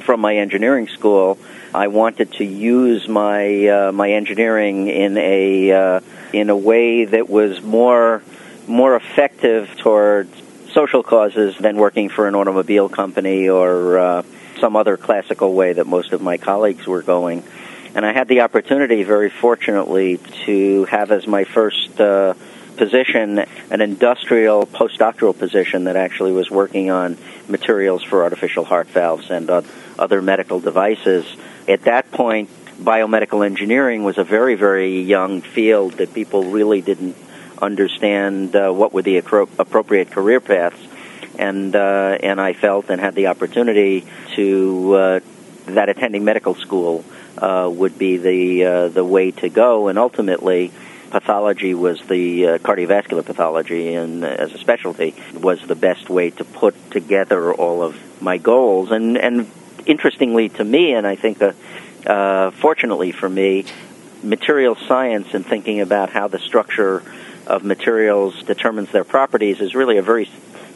from 0.01 0.21
my 0.21 0.37
engineering 0.37 0.89
school, 0.89 1.39
I 1.75 1.89
wanted 1.89 2.33
to 2.35 2.45
use 2.45 3.09
my 3.09 3.67
uh, 3.67 3.93
my 3.93 4.11
engineering 4.11 4.89
in 4.89 5.17
a 5.17 5.73
uh, 5.73 6.01
in 6.33 6.51
a 6.51 6.57
way 6.57 7.05
that 7.05 7.29
was 7.29 7.63
more 7.63 8.23
more 8.67 8.97
effective 8.97 9.69
towards 9.79 10.31
social 10.73 11.03
causes 11.03 11.57
than 11.59 11.77
working 11.77 12.09
for 12.09 12.29
an 12.29 12.35
automobile 12.35 12.89
company 12.89 13.49
or 13.49 13.99
uh, 13.99 14.23
some 14.59 14.77
other 14.77 14.97
classical 14.97 15.55
way 15.55 15.73
that 15.73 15.87
most 15.87 16.13
of 16.13 16.21
my 16.23 16.37
colleagues 16.37 16.87
were 16.87 17.03
going. 17.03 17.43
And 17.95 18.07
I 18.07 18.13
had 18.13 18.29
the 18.29 18.43
opportunity, 18.43 19.03
very 19.03 19.31
fortunately, 19.31 20.19
to 20.47 20.85
have 20.85 21.11
as 21.11 21.27
my 21.27 21.45
first 21.45 22.01
uh, 22.01 22.35
position 22.77 23.39
an 23.71 23.81
industrial 23.81 24.67
postdoctoral 24.67 25.37
position 25.37 25.85
that 25.85 25.97
actually 25.97 26.33
was 26.33 26.51
working 26.51 26.91
on 26.91 27.19
materials 27.49 28.03
for 28.03 28.23
artificial 28.23 28.65
heart 28.65 28.87
valves 28.89 29.31
and 29.31 29.51
uh, 29.51 29.63
other 29.99 30.23
medical 30.23 30.61
devices. 30.61 31.27
At 31.67 31.83
that 31.83 32.11
point, 32.13 32.49
biomedical 32.81 33.45
engineering 33.45 34.05
was 34.05 34.19
a 34.19 34.25
very, 34.25 34.55
very 34.55 35.03
young 35.03 35.43
field 35.43 35.95
that 35.95 36.15
people 36.15 36.45
really 36.45 36.81
didn't 36.81 37.17
understand 37.61 38.55
uh, 38.57 38.71
what 38.71 38.93
were 38.93 39.03
the 39.03 39.19
appropriate 39.19 40.11
career 40.11 40.41
paths. 40.41 40.79
And 41.39 41.75
uh, 41.75 42.19
and 42.23 42.41
I 42.41 42.53
felt 42.53 42.91
and 42.91 43.01
had 43.01 43.15
the 43.15 43.29
opportunity 43.29 44.05
to 44.35 44.95
uh, 44.95 45.21
that 45.67 45.89
attending 45.89 46.25
medical 46.25 46.55
school 46.55 47.05
uh, 47.39 47.71
would 47.73 47.99
be 47.99 48.17
the 48.17 48.65
uh, 48.65 48.89
the 48.89 49.05
way 49.05 49.31
to 49.31 49.49
go. 49.49 49.89
And 49.89 49.99
ultimately, 49.99 50.71
pathology 51.11 51.73
was 51.75 52.01
the 52.03 52.47
uh, 52.47 52.59
cardiovascular 52.59 53.25
pathology, 53.25 53.95
and 53.95 54.25
as 54.25 54.53
a 54.53 54.59
specialty, 54.59 55.15
was 55.35 55.61
the 55.63 55.75
best 55.75 56.11
way 56.11 56.31
to 56.31 56.45
put 56.45 56.75
together 56.91 57.55
all 57.55 57.83
of 57.83 57.97
my 58.21 58.37
goals. 58.37 58.91
And 58.91 59.17
and 59.17 59.51
interestingly 59.87 60.49
to 60.51 60.65
me, 60.65 60.93
and 60.93 61.07
I 61.07 61.17
think 61.17 61.41
uh, 61.41 61.53
uh, 62.07 62.51
fortunately 62.51 63.13
for 63.13 63.29
me, 63.29 63.65
material 64.23 64.77
science 64.77 65.33
and 65.33 65.47
thinking 65.47 65.81
about 65.81 66.11
how 66.11 66.29
the 66.29 66.39
structure 66.39 67.03
of 67.47 67.65
materials 67.65 68.43
determines 68.43 68.91
their 68.93 69.05
properties 69.05 69.61
is 69.61 69.75
really 69.75 69.99
a 69.99 70.03
very 70.03 70.29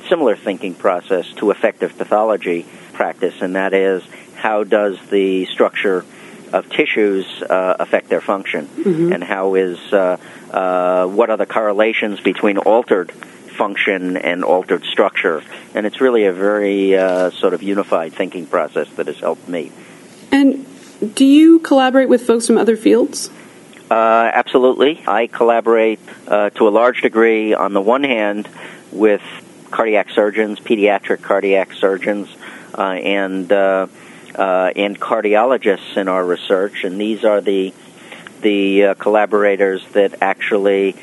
similar 0.09 0.37
thinking 0.37 0.75
process 0.75 1.31
to 1.35 1.51
effective 1.51 1.97
pathology 1.97 2.67
practice, 2.93 3.35
and 3.41 3.57
that 3.57 3.73
is 3.73 4.03
how 4.37 4.65
does 4.65 4.99
the 5.11 5.47
structure 5.47 6.05
of 6.53 6.69
tissues 6.71 7.27
uh, 7.43 7.77
affect 7.81 8.09
their 8.09 8.21
function, 8.21 8.67
mm-hmm. 8.67 9.13
and 9.13 9.25
how 9.25 9.55
is 9.55 9.79
uh, 9.93 10.17
uh, 10.51 11.07
what 11.07 11.31
are 11.31 11.37
the 11.37 11.47
correlations 11.47 12.21
between 12.21 12.59
altered 12.59 13.11
function 13.11 14.17
and 14.17 14.45
altered 14.45 14.85
structure, 14.85 15.43
and 15.75 15.87
it's 15.87 16.01
really 16.01 16.27
a 16.27 16.33
very 16.33 16.97
uh, 16.97 17.31
sort 17.31 17.55
of 17.55 17.63
unified 17.63 18.13
thinking 18.13 18.47
process 18.47 18.89
that 18.91 19.07
has 19.07 19.19
helped 19.19 19.49
me. 19.49 19.73
And 20.31 20.67
do 21.15 21.25
you 21.25 21.59
collaborate 21.61 22.09
with 22.09 22.27
folks 22.27 22.47
from 22.47 22.59
other 22.59 22.77
fields? 22.77 23.31
Uh, 23.95 24.29
absolutely. 24.35 25.01
I 25.07 25.29
collaborate 25.29 26.01
uh, 26.27 26.51
to 26.51 26.67
a 26.67 26.71
large 26.71 27.01
degree, 27.01 27.55
on 27.55 27.75
the 27.75 27.81
one 27.81 28.03
hand, 28.03 28.49
with 28.91 29.23
cardiac 29.71 30.11
surgeons, 30.11 30.59
pediatric 30.59 31.23
cardiac 31.23 31.73
surgeons, 31.75 32.27
uh, 32.77 32.83
and 32.83 33.53
uh, 33.53 33.87
uh, 34.35 34.73
and 34.75 34.99
cardiologists 34.99 35.97
in 35.97 36.09
our 36.09 36.25
research, 36.27 36.83
and 36.83 37.01
these 37.01 37.25
are 37.25 37.41
the 37.41 37.73
the 38.41 38.85
uh, 38.85 38.95
collaborators 38.95 39.87
that 39.93 40.17
actually 40.21 40.97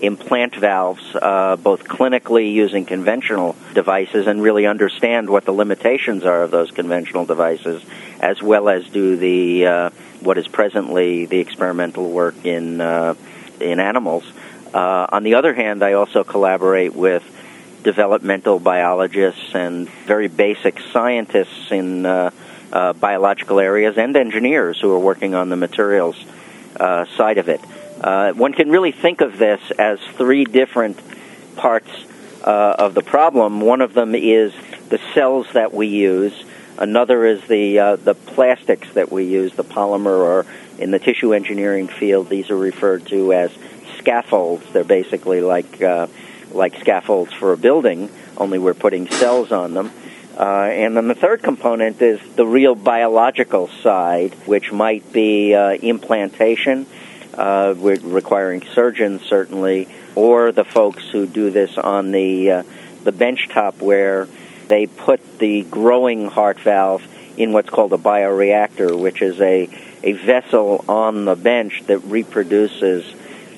implant 0.00 0.54
valves, 0.54 1.02
uh, 1.14 1.56
both 1.56 1.84
clinically 1.84 2.52
using 2.52 2.84
conventional 2.84 3.56
devices, 3.74 4.26
and 4.26 4.42
really 4.42 4.66
understand 4.66 5.28
what 5.28 5.44
the 5.44 5.52
limitations 5.52 6.24
are 6.24 6.42
of 6.42 6.50
those 6.50 6.70
conventional 6.70 7.24
devices, 7.24 7.82
as 8.20 8.42
well 8.42 8.68
as 8.68 8.86
do 8.88 9.16
the 9.16 9.66
uh, 9.66 9.90
what 10.20 10.38
is 10.38 10.48
presently 10.48 11.26
the 11.26 11.38
experimental 11.38 12.10
work 12.10 12.34
in 12.44 12.80
in 13.60 13.80
animals. 13.80 14.24
on 14.74 15.22
the 15.22 15.34
other 15.34 15.54
hand, 15.54 15.82
I 15.82 15.94
also 15.94 16.24
collaborate 16.24 16.94
with 16.94 17.24
developmental 17.82 18.58
biologists 18.58 19.54
and 19.54 19.88
very 20.06 20.28
basic 20.28 20.80
scientists 20.92 21.70
in 21.70 22.04
uh, 22.04 22.30
uh, 22.72 22.92
biological 22.92 23.60
areas 23.60 23.96
and 23.96 24.16
engineers 24.16 24.78
who 24.80 24.92
are 24.92 24.98
working 24.98 25.34
on 25.34 25.48
the 25.48 25.56
materials 25.56 26.16
uh, 26.78 27.06
side 27.16 27.38
of 27.38 27.48
it. 27.48 27.60
Uh, 28.00 28.32
one 28.32 28.52
can 28.52 28.70
really 28.70 28.92
think 28.92 29.20
of 29.20 29.38
this 29.38 29.60
as 29.72 29.98
three 30.16 30.44
different 30.44 31.00
parts 31.56 31.90
uh, 32.44 32.76
of 32.78 32.94
the 32.94 33.02
problem. 33.02 33.60
One 33.60 33.80
of 33.80 33.94
them 33.94 34.14
is 34.14 34.52
the 34.88 35.00
cells 35.14 35.46
that 35.52 35.72
we 35.72 35.88
use. 35.88 36.32
Another 36.78 37.26
is 37.26 37.42
the 37.48 37.78
uh, 37.78 37.96
the 37.96 38.14
plastics 38.14 38.92
that 38.94 39.10
we 39.10 39.24
use, 39.24 39.52
the 39.54 39.64
polymer, 39.64 40.18
or 40.18 40.46
in 40.78 40.92
the 40.92 41.00
tissue 41.00 41.34
engineering 41.34 41.88
field, 41.88 42.28
these 42.28 42.50
are 42.50 42.56
referred 42.56 43.06
to 43.06 43.32
as 43.32 43.50
scaffolds. 43.98 44.64
They're 44.72 44.84
basically 44.84 45.40
like 45.40 45.80
like 46.52 46.78
scaffolds 46.80 47.32
for 47.32 47.52
a 47.52 47.56
building, 47.56 48.10
only 48.36 48.58
we're 48.58 48.74
putting 48.74 49.08
cells 49.08 49.52
on 49.52 49.74
them. 49.74 49.90
Uh, 50.36 50.68
and 50.70 50.96
then 50.96 51.08
the 51.08 51.14
third 51.14 51.42
component 51.42 52.00
is 52.00 52.20
the 52.36 52.46
real 52.46 52.74
biological 52.76 53.68
side, 53.82 54.32
which 54.46 54.70
might 54.70 55.12
be 55.12 55.52
uh, 55.54 55.70
implantation, 55.72 56.86
uh, 57.38 57.74
requiring 57.76 58.62
surgeons 58.74 59.22
certainly, 59.22 59.88
or 60.14 60.52
the 60.52 60.64
folks 60.64 61.08
who 61.08 61.26
do 61.26 61.50
this 61.50 61.78
on 61.78 62.10
the 62.10 62.50
uh, 62.50 62.62
the 63.04 63.12
bench 63.12 63.48
top 63.48 63.80
where 63.80 64.28
they 64.66 64.86
put 64.86 65.38
the 65.38 65.62
growing 65.64 66.28
heart 66.28 66.58
valve 66.60 67.06
in 67.36 67.52
what's 67.52 67.70
called 67.70 67.92
a 67.92 67.98
bioreactor, 67.98 68.98
which 68.98 69.22
is 69.22 69.40
a 69.40 69.68
a 70.02 70.12
vessel 70.12 70.84
on 70.88 71.24
the 71.24 71.36
bench 71.36 71.82
that 71.86 71.98
reproduces 72.00 73.04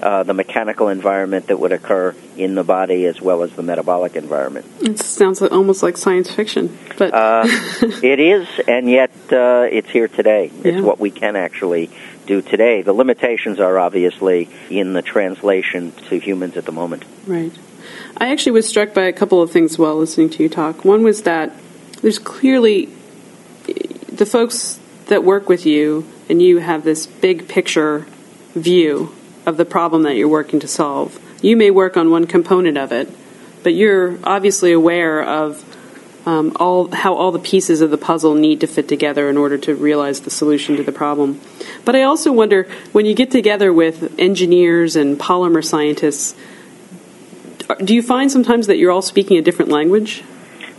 uh, 0.02 0.22
the 0.22 0.34
mechanical 0.34 0.88
environment 0.88 1.46
that 1.49 1.58
would 1.58 1.72
occur 1.72 2.14
in 2.37 2.54
the 2.54 2.64
body 2.64 3.04
as 3.06 3.20
well 3.20 3.42
as 3.42 3.52
the 3.52 3.62
metabolic 3.62 4.16
environment. 4.16 4.66
It 4.80 4.99
sounds 4.99 5.42
almost 5.42 5.82
like 5.82 5.96
science 5.96 6.30
fiction, 6.30 6.78
but 6.96 7.12
uh, 7.12 7.42
it 7.46 8.20
is, 8.20 8.49
and 8.66 8.88
yet 8.88 9.10
uh, 9.30 9.66
it's 9.70 9.90
here 9.90 10.08
today. 10.08 10.50
It's 10.64 10.76
yeah. 10.76 10.80
what 10.80 10.99
we 10.99 11.10
can 11.10 11.37
actually 11.37 11.90
do 12.26 12.42
today. 12.42 12.82
The 12.82 12.92
limitations 12.92 13.60
are 13.60 13.78
obviously 13.78 14.48
in 14.68 14.92
the 14.92 15.02
translation 15.02 15.92
to 16.08 16.18
humans 16.18 16.56
at 16.56 16.64
the 16.64 16.72
moment. 16.72 17.04
Right. 17.26 17.52
I 18.16 18.30
actually 18.30 18.52
was 18.52 18.68
struck 18.68 18.94
by 18.94 19.04
a 19.04 19.12
couple 19.12 19.42
of 19.42 19.50
things 19.50 19.78
while 19.78 19.96
listening 19.96 20.30
to 20.30 20.42
you 20.42 20.48
talk. 20.48 20.84
One 20.84 21.02
was 21.02 21.22
that 21.22 21.52
there's 22.02 22.18
clearly 22.18 22.86
the 24.12 24.26
folks 24.26 24.78
that 25.06 25.24
work 25.24 25.48
with 25.48 25.66
you, 25.66 26.06
and 26.28 26.40
you 26.40 26.58
have 26.58 26.84
this 26.84 27.06
big 27.06 27.48
picture 27.48 28.06
view 28.54 29.14
of 29.46 29.56
the 29.56 29.64
problem 29.64 30.02
that 30.02 30.16
you're 30.16 30.28
working 30.28 30.60
to 30.60 30.68
solve. 30.68 31.18
You 31.42 31.56
may 31.56 31.70
work 31.70 31.96
on 31.96 32.10
one 32.10 32.26
component 32.26 32.76
of 32.76 32.92
it, 32.92 33.08
but 33.62 33.74
you're 33.74 34.18
obviously 34.24 34.72
aware 34.72 35.22
of 35.22 35.64
um, 36.26 36.56
all 36.56 36.90
how 36.94 37.14
all 37.14 37.32
the 37.32 37.38
pieces 37.38 37.80
of 37.80 37.90
the 37.90 37.98
puzzle 37.98 38.34
need 38.34 38.60
to 38.60 38.66
fit 38.66 38.88
together 38.88 39.28
in 39.28 39.36
order 39.36 39.56
to 39.58 39.74
realize 39.74 40.20
the 40.20 40.30
solution 40.30 40.76
to 40.76 40.82
the 40.82 40.92
problem. 40.92 41.40
But 41.84 41.96
I 41.96 42.02
also 42.02 42.32
wonder 42.32 42.68
when 42.92 43.06
you 43.06 43.14
get 43.14 43.30
together 43.30 43.72
with 43.72 44.18
engineers 44.18 44.96
and 44.96 45.18
polymer 45.18 45.64
scientists, 45.64 46.34
do 47.82 47.94
you 47.94 48.02
find 48.02 48.30
sometimes 48.30 48.66
that 48.66 48.76
you're 48.76 48.90
all 48.90 49.02
speaking 49.02 49.38
a 49.38 49.42
different 49.42 49.70
language? 49.70 50.22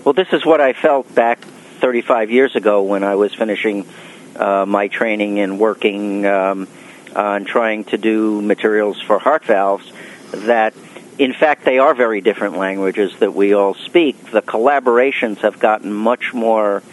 Well, 0.03 0.13
this 0.13 0.27
is 0.31 0.45
what 0.45 0.61
I 0.61 0.73
felt 0.73 1.13
back 1.13 1.39
35 1.39 2.31
years 2.31 2.55
ago 2.55 2.83
when 2.83 3.03
I 3.03 3.15
was 3.15 3.33
finishing 3.33 3.87
uh, 4.35 4.65
my 4.65 4.87
training 4.87 5.39
and 5.39 5.59
working. 5.59 6.25
Um, 6.25 6.67
on 7.15 7.45
trying 7.45 7.83
to 7.85 7.97
do 7.97 8.41
materials 8.41 9.01
for 9.01 9.19
heart 9.19 9.45
valves 9.45 9.91
that 10.31 10.73
in 11.17 11.33
fact 11.33 11.65
they 11.65 11.79
are 11.79 11.93
very 11.93 12.21
different 12.21 12.57
languages 12.57 13.17
that 13.19 13.33
we 13.33 13.53
all 13.53 13.73
speak 13.73 14.31
the 14.31 14.41
collaborations 14.41 15.37
have 15.37 15.59
gotten 15.59 15.91
much 15.91 16.33
more 16.33 16.83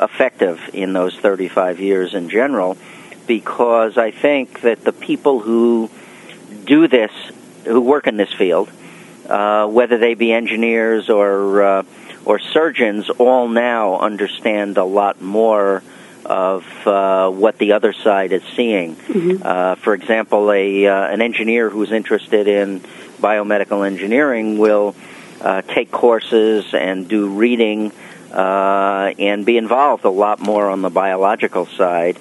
effective 0.00 0.60
in 0.72 0.92
those 0.92 1.14
35 1.16 1.80
years 1.80 2.14
in 2.14 2.28
general 2.28 2.76
because 3.26 3.96
I 3.98 4.10
think 4.10 4.62
that 4.62 4.82
the 4.82 4.92
people 4.92 5.40
who 5.40 5.90
do 6.64 6.88
this 6.88 7.12
who 7.64 7.80
work 7.80 8.06
in 8.06 8.16
this 8.16 8.32
field 8.32 8.70
uh, 9.28 9.66
whether 9.66 9.98
they 9.98 10.14
be 10.14 10.32
engineers 10.32 11.08
or 11.08 11.62
uh, 11.62 11.82
or 12.24 12.38
surgeons 12.38 13.08
all 13.10 13.48
now 13.48 13.98
understand 13.98 14.76
a 14.76 14.84
lot 14.84 15.20
more 15.20 15.82
of 16.26 16.64
uh, 16.86 17.30
what 17.30 17.58
the 17.58 17.72
other 17.72 17.92
side 17.92 18.32
is 18.32 18.42
seeing. 18.54 18.94
Mm-hmm. 18.96 19.42
Uh, 19.42 19.74
for 19.76 19.94
example, 19.94 20.50
a 20.52 20.86
uh, 20.86 21.06
an 21.08 21.22
engineer 21.22 21.70
who's 21.70 21.92
interested 21.92 22.48
in 22.48 22.80
biomedical 23.20 23.86
engineering 23.86 24.58
will 24.58 24.94
uh, 25.40 25.62
take 25.62 25.90
courses 25.90 26.74
and 26.74 27.08
do 27.08 27.28
reading 27.30 27.92
uh, 28.32 29.12
and 29.18 29.44
be 29.44 29.56
involved 29.56 30.04
a 30.04 30.10
lot 30.10 30.40
more 30.40 30.68
on 30.68 30.82
the 30.82 30.90
biological 30.90 31.66
side. 31.66 32.18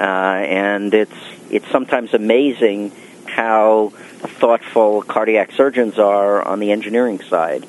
Uh, 0.00 0.04
and 0.04 0.94
it's 0.94 1.12
it's 1.50 1.68
sometimes 1.70 2.14
amazing 2.14 2.90
how 3.26 3.92
thoughtful 4.40 5.02
cardiac 5.02 5.52
surgeons 5.52 5.98
are 5.98 6.42
on 6.42 6.60
the 6.60 6.72
engineering 6.72 7.20
side. 7.20 7.66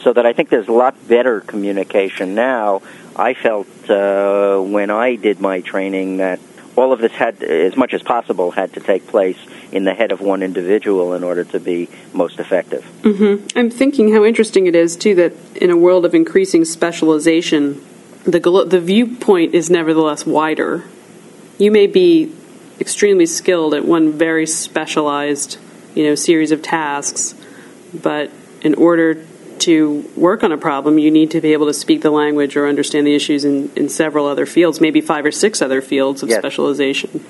So 0.00 0.12
that 0.12 0.24
I 0.24 0.32
think 0.32 0.50
there's 0.50 0.68
a 0.68 0.72
lot 0.72 0.94
better 1.08 1.40
communication 1.40 2.34
now 2.34 2.80
I 3.18 3.32
felt 3.32 3.66
uh, 3.88 4.58
when 4.60 4.90
I 4.90 5.16
did 5.16 5.40
my 5.40 5.62
training 5.62 6.18
that 6.18 6.38
all 6.76 6.92
of 6.92 7.00
this 7.00 7.12
had, 7.12 7.42
as 7.42 7.76
much 7.76 7.94
as 7.94 8.02
possible, 8.02 8.50
had 8.50 8.72
to 8.74 8.80
take 8.80 9.06
place 9.06 9.38
in 9.72 9.84
the 9.84 9.94
head 9.94 10.12
of 10.12 10.20
one 10.20 10.42
individual 10.42 11.14
in 11.14 11.24
order 11.24 11.42
to 11.44 11.58
be 11.58 11.88
most 12.12 12.38
effective. 12.38 12.84
Mm-hmm. 13.02 13.58
I'm 13.58 13.70
thinking 13.70 14.12
how 14.12 14.24
interesting 14.24 14.66
it 14.66 14.74
is 14.74 14.96
too 14.96 15.14
that 15.16 15.32
in 15.56 15.70
a 15.70 15.76
world 15.76 16.04
of 16.04 16.14
increasing 16.14 16.64
specialization, 16.64 17.84
the 18.24 18.40
the 18.66 18.80
viewpoint 18.80 19.54
is 19.54 19.70
nevertheless 19.70 20.26
wider. 20.26 20.84
You 21.58 21.70
may 21.70 21.86
be 21.86 22.32
extremely 22.78 23.26
skilled 23.26 23.72
at 23.72 23.84
one 23.84 24.12
very 24.12 24.46
specialized, 24.46 25.58
you 25.94 26.04
know, 26.04 26.14
series 26.14 26.50
of 26.50 26.60
tasks, 26.60 27.34
but 27.94 28.30
in 28.60 28.74
order 28.74 29.24
to 29.60 30.10
work 30.16 30.42
on 30.42 30.52
a 30.52 30.58
problem, 30.58 30.98
you 30.98 31.10
need 31.10 31.30
to 31.32 31.40
be 31.40 31.52
able 31.52 31.66
to 31.66 31.74
speak 31.74 32.02
the 32.02 32.10
language 32.10 32.56
or 32.56 32.66
understand 32.66 33.06
the 33.06 33.14
issues 33.14 33.44
in, 33.44 33.70
in 33.76 33.88
several 33.88 34.26
other 34.26 34.46
fields, 34.46 34.80
maybe 34.80 35.00
five 35.00 35.24
or 35.24 35.30
six 35.30 35.62
other 35.62 35.82
fields 35.82 36.22
of 36.22 36.28
yes. 36.28 36.38
specialization. 36.38 37.24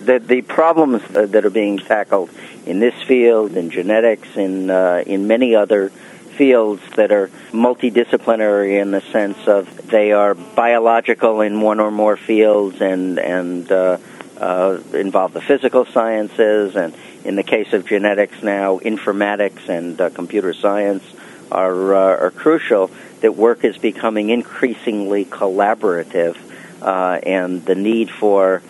The, 0.00 0.18
the 0.18 0.42
problems 0.42 1.02
uh, 1.14 1.26
that 1.26 1.44
are 1.44 1.50
being 1.50 1.78
tackled 1.78 2.30
in 2.66 2.80
this 2.80 2.94
field, 3.02 3.56
in 3.56 3.70
genetics, 3.70 4.36
in, 4.36 4.70
uh, 4.70 5.02
in 5.06 5.26
many 5.26 5.54
other 5.54 5.90
fields 5.90 6.82
that 6.96 7.10
are 7.10 7.28
multidisciplinary 7.50 8.80
in 8.80 8.92
the 8.92 9.00
sense 9.00 9.48
of 9.48 9.88
they 9.88 10.12
are 10.12 10.34
biological 10.34 11.40
in 11.40 11.60
one 11.60 11.80
or 11.80 11.90
more 11.90 12.16
fields 12.16 12.80
and, 12.80 13.18
and 13.18 13.70
uh, 13.72 13.98
uh, 14.38 14.78
involve 14.94 15.32
the 15.32 15.40
physical 15.40 15.84
sciences, 15.84 16.76
and 16.76 16.94
in 17.24 17.34
the 17.34 17.42
case 17.42 17.72
of 17.72 17.86
genetics 17.86 18.42
now, 18.42 18.78
informatics 18.78 19.68
and 19.68 20.00
uh, 20.00 20.10
computer 20.10 20.54
science 20.54 21.02
are, 21.50 21.94
uh, 21.94 22.24
are 22.24 22.30
crucial. 22.30 22.90
That 23.20 23.34
work 23.34 23.64
is 23.64 23.76
becoming 23.78 24.30
increasingly 24.30 25.24
collaborative, 25.24 26.36
uh, 26.80 27.20
and 27.22 27.64
the 27.64 27.74
need 27.74 28.10
for 28.10 28.62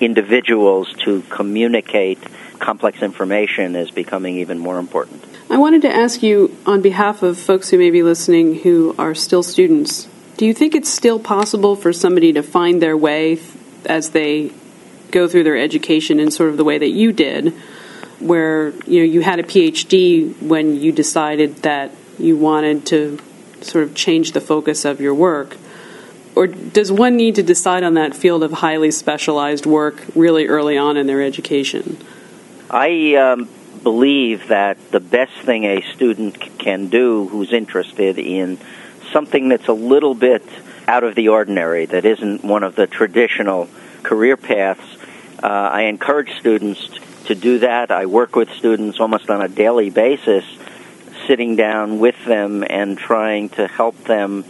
individuals 0.00 0.92
to 1.04 1.22
communicate 1.22 2.18
complex 2.58 3.02
information 3.02 3.74
is 3.76 3.90
becoming 3.90 4.36
even 4.36 4.58
more 4.58 4.78
important. 4.78 5.24
I 5.50 5.58
wanted 5.58 5.82
to 5.82 5.92
ask 5.92 6.22
you, 6.22 6.56
on 6.64 6.80
behalf 6.80 7.22
of 7.22 7.38
folks 7.38 7.70
who 7.70 7.78
may 7.78 7.90
be 7.90 8.02
listening 8.02 8.60
who 8.60 8.94
are 8.98 9.14
still 9.14 9.42
students, 9.42 10.08
do 10.36 10.46
you 10.46 10.54
think 10.54 10.74
it's 10.74 10.88
still 10.88 11.18
possible 11.18 11.74
for 11.74 11.92
somebody 11.92 12.32
to 12.34 12.42
find 12.42 12.80
their 12.80 12.96
way 12.96 13.38
as 13.86 14.10
they 14.10 14.52
go 15.10 15.26
through 15.26 15.44
their 15.44 15.56
education 15.56 16.20
in 16.20 16.30
sort 16.30 16.50
of 16.50 16.56
the 16.56 16.64
way 16.64 16.78
that 16.78 16.90
you 16.90 17.12
did, 17.12 17.52
where 18.20 18.70
you 18.86 19.00
know 19.00 19.04
you 19.04 19.22
had 19.22 19.40
a 19.40 19.42
PhD 19.42 20.40
when 20.40 20.80
you 20.80 20.92
decided 20.92 21.56
that 21.56 21.90
you 22.20 22.36
wanted 22.36 22.86
to 22.86 23.18
sort 23.60 23.84
of 23.84 23.94
change 23.94 24.32
the 24.32 24.40
focus 24.40 24.84
of 24.84 25.00
your 25.00 25.14
work? 25.14 25.56
Or 26.36 26.46
does 26.46 26.92
one 26.92 27.16
need 27.16 27.34
to 27.34 27.42
decide 27.42 27.82
on 27.82 27.94
that 27.94 28.14
field 28.14 28.42
of 28.42 28.52
highly 28.52 28.90
specialized 28.90 29.66
work 29.66 30.04
really 30.14 30.46
early 30.46 30.78
on 30.78 30.96
in 30.96 31.06
their 31.06 31.22
education? 31.22 31.98
I 32.70 33.14
um, 33.16 33.48
believe 33.82 34.48
that 34.48 34.78
the 34.90 35.00
best 35.00 35.32
thing 35.42 35.64
a 35.64 35.82
student 35.94 36.58
can 36.58 36.88
do 36.88 37.26
who's 37.28 37.52
interested 37.52 38.18
in 38.18 38.58
something 39.12 39.48
that's 39.48 39.66
a 39.66 39.72
little 39.72 40.14
bit 40.14 40.44
out 40.86 41.04
of 41.04 41.14
the 41.14 41.28
ordinary, 41.28 41.86
that 41.86 42.04
isn't 42.04 42.44
one 42.44 42.62
of 42.62 42.76
the 42.76 42.86
traditional 42.86 43.68
career 44.02 44.36
paths, 44.36 44.96
uh, 45.42 45.46
I 45.46 45.82
encourage 45.82 46.38
students 46.38 46.88
to 47.26 47.34
do 47.34 47.60
that. 47.60 47.90
I 47.90 48.06
work 48.06 48.36
with 48.36 48.50
students 48.50 49.00
almost 49.00 49.30
on 49.30 49.40
a 49.40 49.48
daily 49.48 49.90
basis, 49.90 50.44
sitting 51.26 51.56
down 51.56 51.98
with 51.98 52.09
them 52.24 52.64
and 52.68 52.98
trying 52.98 53.48
to 53.50 53.66
help 53.66 53.96
them 54.04 54.44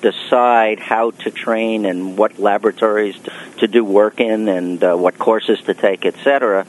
decide 0.00 0.78
how 0.78 1.10
to 1.10 1.30
train 1.30 1.84
and 1.84 2.16
what 2.16 2.38
laboratories 2.38 3.18
to, 3.18 3.32
to 3.58 3.68
do 3.68 3.84
work 3.84 4.20
in 4.20 4.48
and 4.48 4.82
uh, 4.84 4.94
what 4.94 5.18
courses 5.18 5.60
to 5.62 5.74
take, 5.74 6.04
etc., 6.04 6.66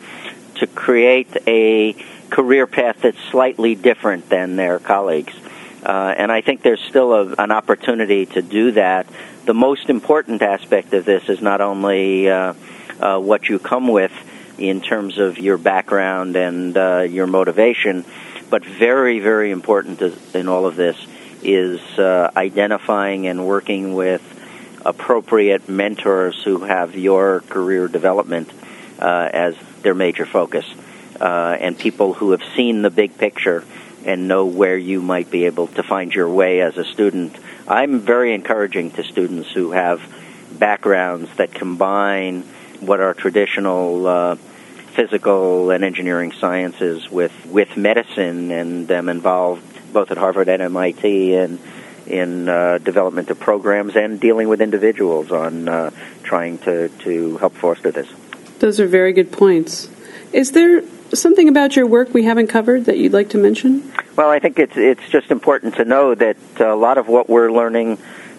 to 0.55 0.67
create 0.67 1.35
a 1.45 1.93
career 2.29 2.65
path 2.65 3.01
that's 3.01 3.19
slightly 3.29 3.75
different 3.75 4.29
than 4.29 4.55
their 4.55 4.79
colleagues. 4.79 5.33
Uh, 5.85 6.13
and 6.17 6.31
I 6.31 6.41
think 6.41 6.63
there's 6.63 6.81
still 6.81 7.13
a, 7.13 7.35
an 7.37 7.51
opportunity 7.51 8.25
to 8.27 8.41
do 8.41 8.71
that. 8.71 9.07
The 9.45 9.53
most 9.53 9.89
important 9.89 10.41
aspect 10.41 10.93
of 10.93 11.05
this 11.05 11.29
is 11.29 11.41
not 11.41 11.61
only 11.61 12.29
uh, 12.29 12.53
uh, 12.99 13.19
what 13.19 13.47
you 13.47 13.59
come 13.59 13.87
with 13.87 14.11
in 14.57 14.81
terms 14.81 15.17
of 15.17 15.37
your 15.37 15.57
background 15.57 16.35
and 16.35 16.75
uh, 16.75 16.99
your 17.01 17.27
motivation. 17.27 18.05
But 18.49 18.65
very, 18.65 19.19
very 19.19 19.51
important 19.51 20.01
in 20.33 20.47
all 20.47 20.65
of 20.65 20.75
this 20.75 20.97
is 21.43 21.79
uh, 21.99 22.31
identifying 22.35 23.27
and 23.27 23.45
working 23.45 23.93
with 23.93 24.21
appropriate 24.85 25.67
mentors 25.67 26.41
who 26.43 26.59
have 26.63 26.95
your 26.95 27.41
career 27.41 27.87
development 27.87 28.49
uh, 28.99 29.29
as 29.31 29.55
their 29.81 29.93
major 29.93 30.25
focus, 30.25 30.65
uh, 31.19 31.57
and 31.59 31.77
people 31.77 32.13
who 32.13 32.31
have 32.31 32.43
seen 32.55 32.81
the 32.81 32.89
big 32.89 33.17
picture 33.17 33.63
and 34.05 34.27
know 34.27 34.45
where 34.45 34.77
you 34.77 35.01
might 35.01 35.29
be 35.29 35.45
able 35.45 35.67
to 35.67 35.83
find 35.83 36.13
your 36.13 36.29
way 36.29 36.61
as 36.61 36.77
a 36.77 36.85
student. 36.85 37.35
I'm 37.67 37.99
very 37.99 38.33
encouraging 38.33 38.91
to 38.91 39.03
students 39.03 39.51
who 39.51 39.71
have 39.71 40.01
backgrounds 40.57 41.29
that 41.35 41.53
combine 41.53 42.43
what 42.81 42.99
are 42.99 43.13
traditional 43.13 44.07
uh, 44.07 44.35
physical 44.35 45.71
and 45.71 45.83
engineering 45.83 46.31
sciences 46.31 47.09
with 47.09 47.33
with 47.45 47.77
medicine, 47.77 48.51
and 48.51 48.89
I'm 48.91 49.09
involved 49.09 49.93
both 49.93 50.11
at 50.11 50.17
Harvard 50.17 50.49
and 50.49 50.61
MIT 50.61 51.35
and 51.35 51.59
in 52.07 52.47
uh, 52.47 52.77
development 52.77 53.29
of 53.29 53.39
programs 53.39 53.95
and 53.95 54.19
dealing 54.19 54.47
with 54.47 54.61
individuals 54.61 55.31
on 55.31 55.67
uh, 55.67 55.91
trying 56.23 56.57
to, 56.59 56.89
to 56.99 57.37
help 57.37 57.53
foster 57.53 57.91
this. 57.91 58.07
Those 58.59 58.79
are 58.79 58.87
very 58.87 59.13
good 59.13 59.31
points. 59.31 59.89
Is 60.33 60.53
there 60.53 60.83
something 61.13 61.47
about 61.47 61.75
your 61.75 61.85
work 61.85 62.13
we 62.13 62.23
haven't 62.23 62.47
covered 62.47 62.85
that 62.85 62.97
you'd 62.97 63.13
like 63.13 63.29
to 63.29 63.37
mention? 63.37 63.91
Well, 64.15 64.29
I 64.29 64.39
think 64.39 64.57
it's 64.57 64.75
it's 64.75 65.07
just 65.09 65.31
important 65.31 65.75
to 65.75 65.85
know 65.85 66.15
that 66.15 66.37
a 66.59 66.75
lot 66.75 66.97
of 66.97 67.07
what 67.07 67.29
we're 67.29 67.51
learning 67.51 67.97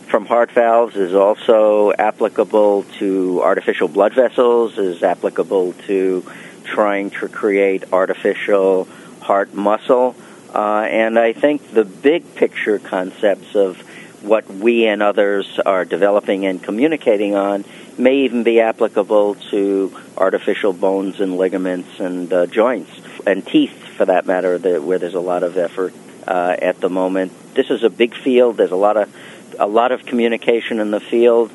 from 0.08 0.24
heart 0.24 0.50
valves 0.52 0.96
is 0.96 1.14
also 1.14 1.92
applicable 1.92 2.84
to 2.98 3.42
artificial 3.42 3.88
blood 3.88 4.14
vessels, 4.14 4.78
is 4.78 5.02
applicable 5.02 5.74
to 5.86 6.24
trying 6.64 7.10
to 7.10 7.28
create 7.28 7.92
artificial 7.92 8.88
heart 9.20 9.52
muscle. 9.54 10.16
Uh, 10.54 10.86
and 10.90 11.18
I 11.18 11.34
think 11.34 11.72
the 11.72 11.84
big 11.84 12.34
picture 12.34 12.78
concepts 12.78 13.54
of 13.54 13.78
what 14.22 14.48
we 14.48 14.86
and 14.86 15.02
others 15.02 15.60
are 15.64 15.84
developing 15.84 16.46
and 16.46 16.62
communicating 16.62 17.34
on 17.34 17.64
may 17.98 18.20
even 18.20 18.42
be 18.42 18.60
applicable 18.60 19.34
to 19.50 19.94
artificial 20.16 20.72
bones 20.72 21.20
and 21.20 21.36
ligaments 21.36 22.00
and 22.00 22.32
uh, 22.32 22.46
joints 22.46 22.90
and 23.26 23.46
teeth, 23.46 23.76
for 23.96 24.06
that 24.06 24.26
matter, 24.26 24.58
where 24.80 24.98
there's 24.98 25.14
a 25.14 25.20
lot 25.20 25.42
of 25.42 25.56
effort 25.56 25.92
uh, 26.26 26.56
at 26.60 26.80
the 26.80 26.88
moment. 26.88 27.32
This 27.54 27.70
is 27.70 27.82
a 27.82 27.90
big 27.90 28.14
field. 28.14 28.56
There's 28.56 28.70
a 28.70 28.76
lot 28.76 28.96
of 28.96 29.14
a 29.58 29.66
lot 29.66 29.92
of 29.92 30.04
communication 30.04 30.80
in 30.80 30.90
the 30.90 31.00
field. 31.00 31.50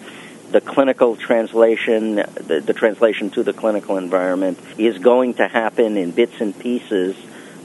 The 0.52 0.62
clinical 0.62 1.16
translation, 1.16 2.16
the, 2.16 2.62
the 2.63 2.74
translation 2.74 3.32
to 3.32 3.44
the 3.44 3.54
clinical 3.54 3.98
environment, 3.98 4.60
is 4.78 5.00
going 5.00 5.36
to 5.36 5.48
happen 5.48 5.98
in 5.98 6.12
bits 6.12 6.39
and 6.39 6.58
pieces 6.58 7.16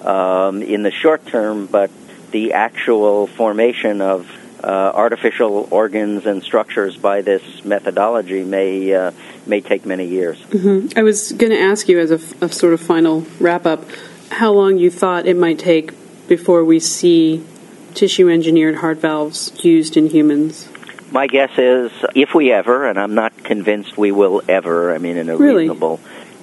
um, 0.02 0.62
in 0.62 0.82
the 0.82 0.90
short 0.90 1.26
term, 1.26 1.66
but 1.66 1.90
the 2.30 2.54
actual 2.54 3.26
formation 3.26 4.00
of 4.00 4.30
uh, 4.62 4.66
artificial 4.94 5.68
organs 5.70 6.26
and 6.26 6.42
structures 6.42 6.96
by 6.96 7.22
this 7.22 7.64
methodology 7.64 8.42
may 8.42 8.92
uh, 8.92 9.12
may 9.46 9.60
take 9.60 9.86
many 9.86 10.06
years. 10.06 10.38
Mm-hmm. 10.38 10.98
I 10.98 11.02
was 11.02 11.32
going 11.32 11.52
to 11.52 11.60
ask 11.60 11.88
you 11.88 11.98
as 11.98 12.10
a, 12.10 12.44
a 12.44 12.48
sort 12.48 12.72
of 12.72 12.80
final 12.80 13.24
wrap 13.38 13.66
up, 13.66 13.84
how 14.30 14.52
long 14.52 14.78
you 14.78 14.90
thought 14.90 15.26
it 15.26 15.36
might 15.36 15.58
take 15.58 15.92
before 16.26 16.64
we 16.64 16.80
see 16.80 17.44
tissue 17.98 18.28
engineered 18.28 18.76
heart 18.76 18.98
valves 18.98 19.52
used 19.64 19.96
in 19.96 20.08
humans? 20.08 20.68
My 21.10 21.26
guess 21.26 21.50
is 21.58 21.90
if 22.14 22.32
we 22.32 22.52
ever, 22.52 22.86
and 22.86 22.98
I'm 22.98 23.14
not 23.14 23.36
convinced 23.42 23.98
we 23.98 24.12
will 24.12 24.40
ever, 24.48 24.94
I 24.94 24.98
mean, 24.98 25.16
in 25.16 25.28
a 25.28 25.36
really? 25.36 25.62
reasonable 25.64 25.98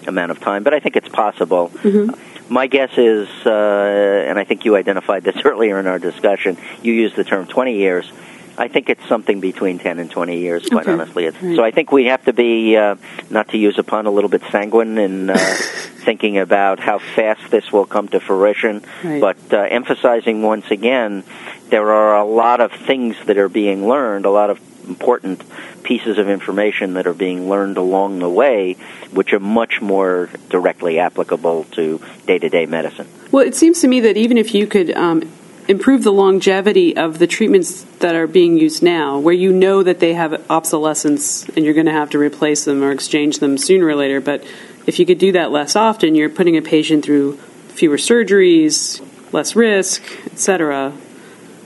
amount 0.05 0.31
of 0.31 0.41
time, 0.41 0.63
but 0.63 0.73
I 0.73 0.81
think 0.81 0.97
it's 0.97 1.07
possible. 1.07 1.69
Mm-hmm. 1.69 2.53
My 2.53 2.67
guess 2.67 2.97
is, 2.97 3.29
uh, 3.45 4.25
and 4.27 4.37
I 4.37 4.43
think 4.43 4.65
you 4.65 4.75
identified 4.75 5.23
this 5.23 5.37
earlier 5.45 5.79
in 5.79 5.87
our 5.87 5.97
discussion, 5.97 6.57
you 6.83 6.91
used 6.91 7.15
the 7.15 7.23
term 7.23 7.47
20 7.47 7.77
years. 7.77 8.11
I 8.57 8.67
think 8.67 8.89
it's 8.89 9.05
something 9.07 9.39
between 9.39 9.79
10 9.79 9.99
and 9.99 10.11
20 10.11 10.37
years, 10.39 10.67
quite 10.67 10.83
okay. 10.83 10.91
honestly. 10.91 11.29
Right. 11.29 11.55
So 11.55 11.63
I 11.63 11.71
think 11.71 11.91
we 11.91 12.05
have 12.05 12.23
to 12.25 12.33
be, 12.33 12.75
uh, 12.75 12.95
not 13.29 13.49
to 13.49 13.57
use 13.57 13.77
a 13.77 13.83
pun, 13.83 14.07
a 14.07 14.11
little 14.11 14.29
bit 14.29 14.41
sanguine 14.51 14.97
in 14.97 15.29
uh, 15.29 15.57
thinking 16.05 16.37
about 16.37 16.79
how 16.79 16.99
fast 16.99 17.51
this 17.51 17.71
will 17.71 17.85
come 17.85 18.07
to 18.09 18.19
fruition, 18.19 18.83
right. 19.03 19.19
but 19.19 19.37
uh, 19.51 19.57
emphasizing 19.57 20.43
once 20.43 20.71
again, 20.71 21.23
there 21.69 21.91
are 21.91 22.15
a 22.15 22.23
lot 22.23 22.61
of 22.61 22.71
things 22.71 23.15
that 23.25 23.37
are 23.37 23.49
being 23.49 23.87
learned, 23.87 24.25
a 24.25 24.29
lot 24.29 24.49
of 24.49 24.59
important 24.87 25.43
pieces 25.83 26.17
of 26.17 26.29
information 26.29 26.93
that 26.93 27.07
are 27.07 27.13
being 27.13 27.49
learned 27.49 27.77
along 27.77 28.19
the 28.19 28.29
way, 28.29 28.73
which 29.11 29.33
are 29.33 29.39
much 29.39 29.81
more 29.81 30.29
directly 30.49 30.99
applicable 30.99 31.63
to 31.71 31.99
day 32.27 32.39
to 32.39 32.49
day 32.49 32.65
medicine. 32.65 33.07
Well, 33.31 33.45
it 33.45 33.55
seems 33.55 33.81
to 33.81 33.87
me 33.87 33.99
that 34.01 34.15
even 34.15 34.37
if 34.37 34.53
you 34.53 34.67
could 34.67 34.91
um, 34.91 35.23
improve 35.67 36.03
the 36.03 36.11
longevity 36.11 36.95
of 36.95 37.19
the 37.19 37.27
treatments 37.27 37.83
that 37.99 38.15
are 38.15 38.27
being 38.27 38.57
used 38.57 38.83
now, 38.83 39.17
where 39.17 39.33
you 39.33 39.51
know 39.51 39.83
that 39.83 39.99
they 39.99 40.13
have 40.13 40.49
obsolescence 40.49 41.49
and 41.49 41.65
you're 41.65 41.73
going 41.73 41.87
to 41.87 41.91
have 41.91 42.09
to 42.11 42.19
replace 42.19 42.65
them 42.65 42.83
or 42.83 42.91
exchange 42.91 43.39
them 43.39 43.57
sooner 43.57 43.87
or 43.87 43.95
later. 43.95 44.21
But 44.21 44.43
if 44.87 44.99
you 44.99 45.05
could 45.05 45.17
do 45.17 45.31
that 45.33 45.51
less 45.51 45.75
often, 45.75 46.15
you're 46.15 46.29
putting 46.29 46.57
a 46.57 46.61
patient 46.61 47.03
through 47.03 47.37
fewer 47.69 47.97
surgeries, 47.97 49.01
less 49.33 49.55
risk, 49.55 50.03
etc. 50.27 50.93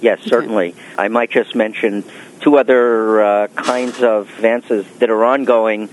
Yes, 0.01 0.21
certainly. 0.21 0.69
Okay. 0.69 0.81
I 0.97 1.07
might 1.09 1.29
just 1.29 1.55
mention 1.55 2.03
two 2.39 2.57
other 2.57 3.21
uh, 3.21 3.47
kinds 3.49 4.01
of 4.01 4.29
advances 4.29 4.85
that 4.99 5.09
are 5.09 5.25
ongoing 5.25 5.89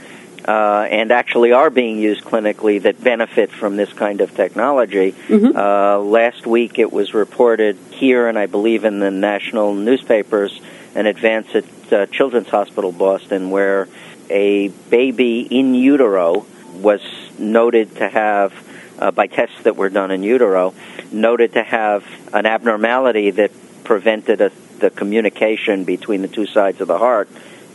uh, 0.46 0.86
and 0.88 1.10
actually 1.10 1.52
are 1.52 1.70
being 1.70 1.98
used 1.98 2.22
clinically 2.22 2.80
that 2.82 3.02
benefit 3.02 3.50
from 3.50 3.76
this 3.76 3.92
kind 3.92 4.20
of 4.20 4.34
technology. 4.34 5.12
Mm-hmm. 5.12 5.56
Uh, 5.56 5.98
last 5.98 6.46
week 6.46 6.78
it 6.78 6.92
was 6.92 7.14
reported 7.14 7.76
here 7.90 8.28
and 8.28 8.38
I 8.38 8.46
believe 8.46 8.84
in 8.84 9.00
the 9.00 9.10
national 9.10 9.74
newspapers 9.74 10.60
an 10.94 11.06
advance 11.06 11.48
at 11.54 11.92
uh, 11.92 12.06
Children's 12.06 12.48
Hospital 12.48 12.92
Boston 12.92 13.50
where 13.50 13.88
a 14.30 14.68
baby 14.68 15.40
in 15.40 15.74
utero 15.74 16.46
was 16.76 17.02
noted 17.38 17.96
to 17.96 18.08
have, 18.08 18.52
uh, 18.98 19.10
by 19.10 19.26
tests 19.26 19.62
that 19.62 19.76
were 19.76 19.88
done 19.88 20.10
in 20.10 20.22
utero, 20.22 20.74
noted 21.12 21.52
to 21.54 21.62
have 21.62 22.04
an 22.34 22.46
abnormality 22.46 23.30
that 23.32 23.50
prevented 23.84 24.40
a, 24.40 24.50
the 24.78 24.90
communication 24.90 25.84
between 25.84 26.22
the 26.22 26.28
two 26.28 26.46
sides 26.46 26.80
of 26.80 26.88
the 26.88 26.98
heart 26.98 27.28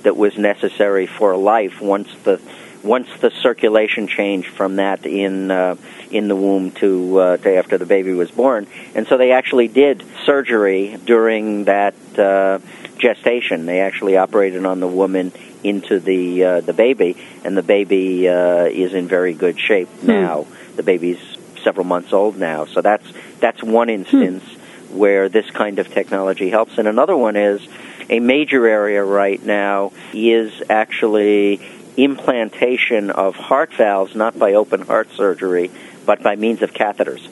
that 0.04 0.18
was 0.18 0.38
necessary 0.38 1.08
for 1.08 1.36
life 1.36 1.82
once 1.82 2.10
the 2.24 2.40
once 2.84 3.08
the 3.20 3.30
circulation 3.30 4.08
changed 4.08 4.50
from 4.50 4.78
that 4.78 5.06
in 5.06 5.52
uh, 5.52 5.76
in 6.10 6.28
the 6.28 6.36
womb 6.36 6.72
to, 6.72 7.18
uh, 7.20 7.38
to 7.38 7.56
after 7.56 7.78
the 7.78 7.86
baby 7.86 8.14
was 8.14 8.32
born, 8.32 8.68
and 8.96 9.08
so 9.08 9.18
they 9.18 9.32
actually 9.32 9.68
did 9.68 10.04
surgery 10.26 10.98
during 11.06 11.66
that 11.66 11.96
uh, 12.18 12.60
gestation. 12.98 13.66
They 13.66 13.82
actually 13.82 14.18
operated 14.18 14.66
on 14.66 14.80
the 14.80 14.88
woman 14.88 15.32
into 15.64 16.00
the 16.00 16.44
uh, 16.44 16.62
the 16.62 16.74
baby, 16.74 17.18
and 17.44 17.56
the 17.56 17.64
baby 17.64 18.28
uh, 18.28 18.66
is 18.66 18.94
in 18.94 19.08
very 19.08 19.34
good 19.34 19.60
shape 19.60 19.88
hmm. 19.88 20.08
now. 20.08 20.44
Hmm. 20.44 20.76
The 20.76 20.84
baby's 20.84 21.20
several 21.64 21.86
months 21.86 22.14
old 22.14 22.38
now, 22.38 22.66
so 22.66 22.82
that's 22.82 23.06
that's 23.40 23.62
one 23.64 23.90
instance 23.90 24.44
hmm. 24.44 24.98
where 24.98 25.30
this 25.30 25.50
kind 25.52 25.80
of 25.80 25.90
technology 25.90 26.50
helps. 26.50 26.78
And 26.78 26.88
another 26.88 27.16
one 27.16 27.36
is 27.36 27.62
a 28.10 28.20
major 28.20 28.66
area 28.68 29.04
right 29.04 29.42
now 29.44 29.92
is 30.14 30.62
actually 30.70 31.62
implantation 31.98 33.10
of 33.10 33.36
heart 33.36 33.74
valves, 33.74 34.16
not 34.16 34.38
by 34.38 34.54
open 34.54 34.82
heart 34.82 35.10
surgery, 35.12 35.72
but 36.06 36.24
by 36.24 36.36
means 36.36 36.62
of 36.62 36.74
catheters, 36.74 37.28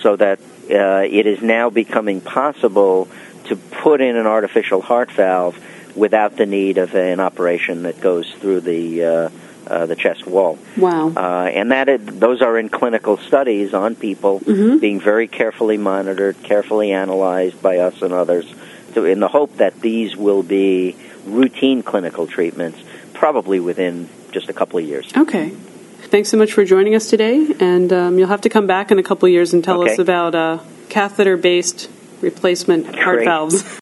so 0.00 0.16
that 0.16 0.38
uh, 0.70 1.02
it 1.04 1.26
is 1.26 1.42
now 1.42 1.70
becoming 1.70 2.20
possible 2.20 3.08
to 3.44 3.56
put 3.56 4.00
in 4.00 4.16
an 4.16 4.26
artificial 4.26 4.80
heart 4.80 5.10
valve 5.10 5.58
without 5.96 6.36
the 6.36 6.46
need 6.46 6.78
of 6.78 6.94
an 6.94 7.20
operation 7.20 7.82
that 7.82 8.00
goes 8.00 8.30
through 8.34 8.60
the 8.60 9.04
uh, 9.04 9.30
uh, 9.66 9.86
the 9.86 9.96
chest 9.96 10.26
wall. 10.26 10.58
Wow! 10.76 11.12
Uh, 11.16 11.46
and 11.46 11.70
that 11.72 11.88
it, 11.88 12.20
those 12.20 12.42
are 12.42 12.58
in 12.58 12.68
clinical 12.68 13.16
studies 13.18 13.74
on 13.74 13.94
people, 13.94 14.40
mm-hmm. 14.40 14.78
being 14.78 15.00
very 15.00 15.28
carefully 15.28 15.76
monitored, 15.76 16.42
carefully 16.42 16.92
analyzed 16.92 17.60
by 17.62 17.78
us 17.78 18.02
and 18.02 18.12
others, 18.12 18.52
to, 18.94 19.04
in 19.04 19.20
the 19.20 19.28
hope 19.28 19.56
that 19.56 19.80
these 19.80 20.16
will 20.16 20.42
be 20.42 20.96
routine 21.24 21.82
clinical 21.82 22.26
treatments, 22.26 22.78
probably 23.22 23.60
within 23.60 24.08
just 24.32 24.48
a 24.48 24.52
couple 24.52 24.80
of 24.80 24.84
years. 24.84 25.08
Okay. 25.16 25.50
Thanks 25.50 26.28
so 26.28 26.36
much 26.36 26.52
for 26.52 26.64
joining 26.64 26.96
us 26.96 27.08
today, 27.08 27.54
and 27.60 27.92
um, 27.92 28.18
you'll 28.18 28.26
have 28.26 28.40
to 28.40 28.48
come 28.48 28.66
back 28.66 28.90
in 28.90 28.98
a 28.98 29.02
couple 29.04 29.26
of 29.26 29.32
years 29.32 29.54
and 29.54 29.62
tell 29.62 29.80
okay. 29.80 29.92
us 29.92 30.00
about 30.00 30.34
uh, 30.34 30.58
catheter-based 30.88 31.88
replacement 32.20 32.86
Great. 32.86 32.98
heart 32.98 33.24
valves. 33.24 33.62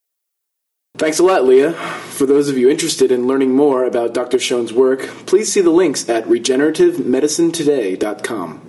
Thanks 0.98 1.20
a 1.20 1.22
lot, 1.22 1.46
Leah. 1.46 1.72
For 1.72 2.26
those 2.26 2.50
of 2.50 2.58
you 2.58 2.68
interested 2.68 3.10
in 3.10 3.26
learning 3.26 3.56
more 3.56 3.84
about 3.84 4.12
Dr. 4.12 4.38
Schoen's 4.38 4.74
work, 4.74 5.00
please 5.24 5.50
see 5.50 5.62
the 5.62 5.70
links 5.70 6.06
at 6.06 6.24
regenerativemedicinetoday.com. 6.24 8.60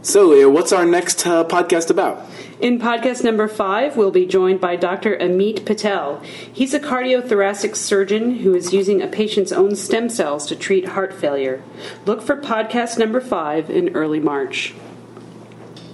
So, 0.00 0.28
Leah, 0.28 0.48
what's 0.48 0.72
our 0.72 0.86
next 0.86 1.26
uh, 1.26 1.44
podcast 1.44 1.90
about? 1.90 2.24
In 2.60 2.80
podcast 2.80 3.22
number 3.22 3.46
five, 3.46 3.96
we'll 3.96 4.10
be 4.10 4.26
joined 4.26 4.60
by 4.60 4.74
Dr. 4.74 5.16
Amit 5.18 5.64
Patel. 5.64 6.20
He's 6.52 6.74
a 6.74 6.80
cardiothoracic 6.80 7.76
surgeon 7.76 8.38
who 8.38 8.52
is 8.52 8.72
using 8.72 9.00
a 9.00 9.06
patient's 9.06 9.52
own 9.52 9.76
stem 9.76 10.08
cells 10.08 10.44
to 10.48 10.56
treat 10.56 10.88
heart 10.88 11.14
failure. 11.14 11.62
Look 12.04 12.20
for 12.20 12.36
podcast 12.36 12.98
number 12.98 13.20
five 13.20 13.70
in 13.70 13.94
early 13.94 14.18
March. 14.18 14.74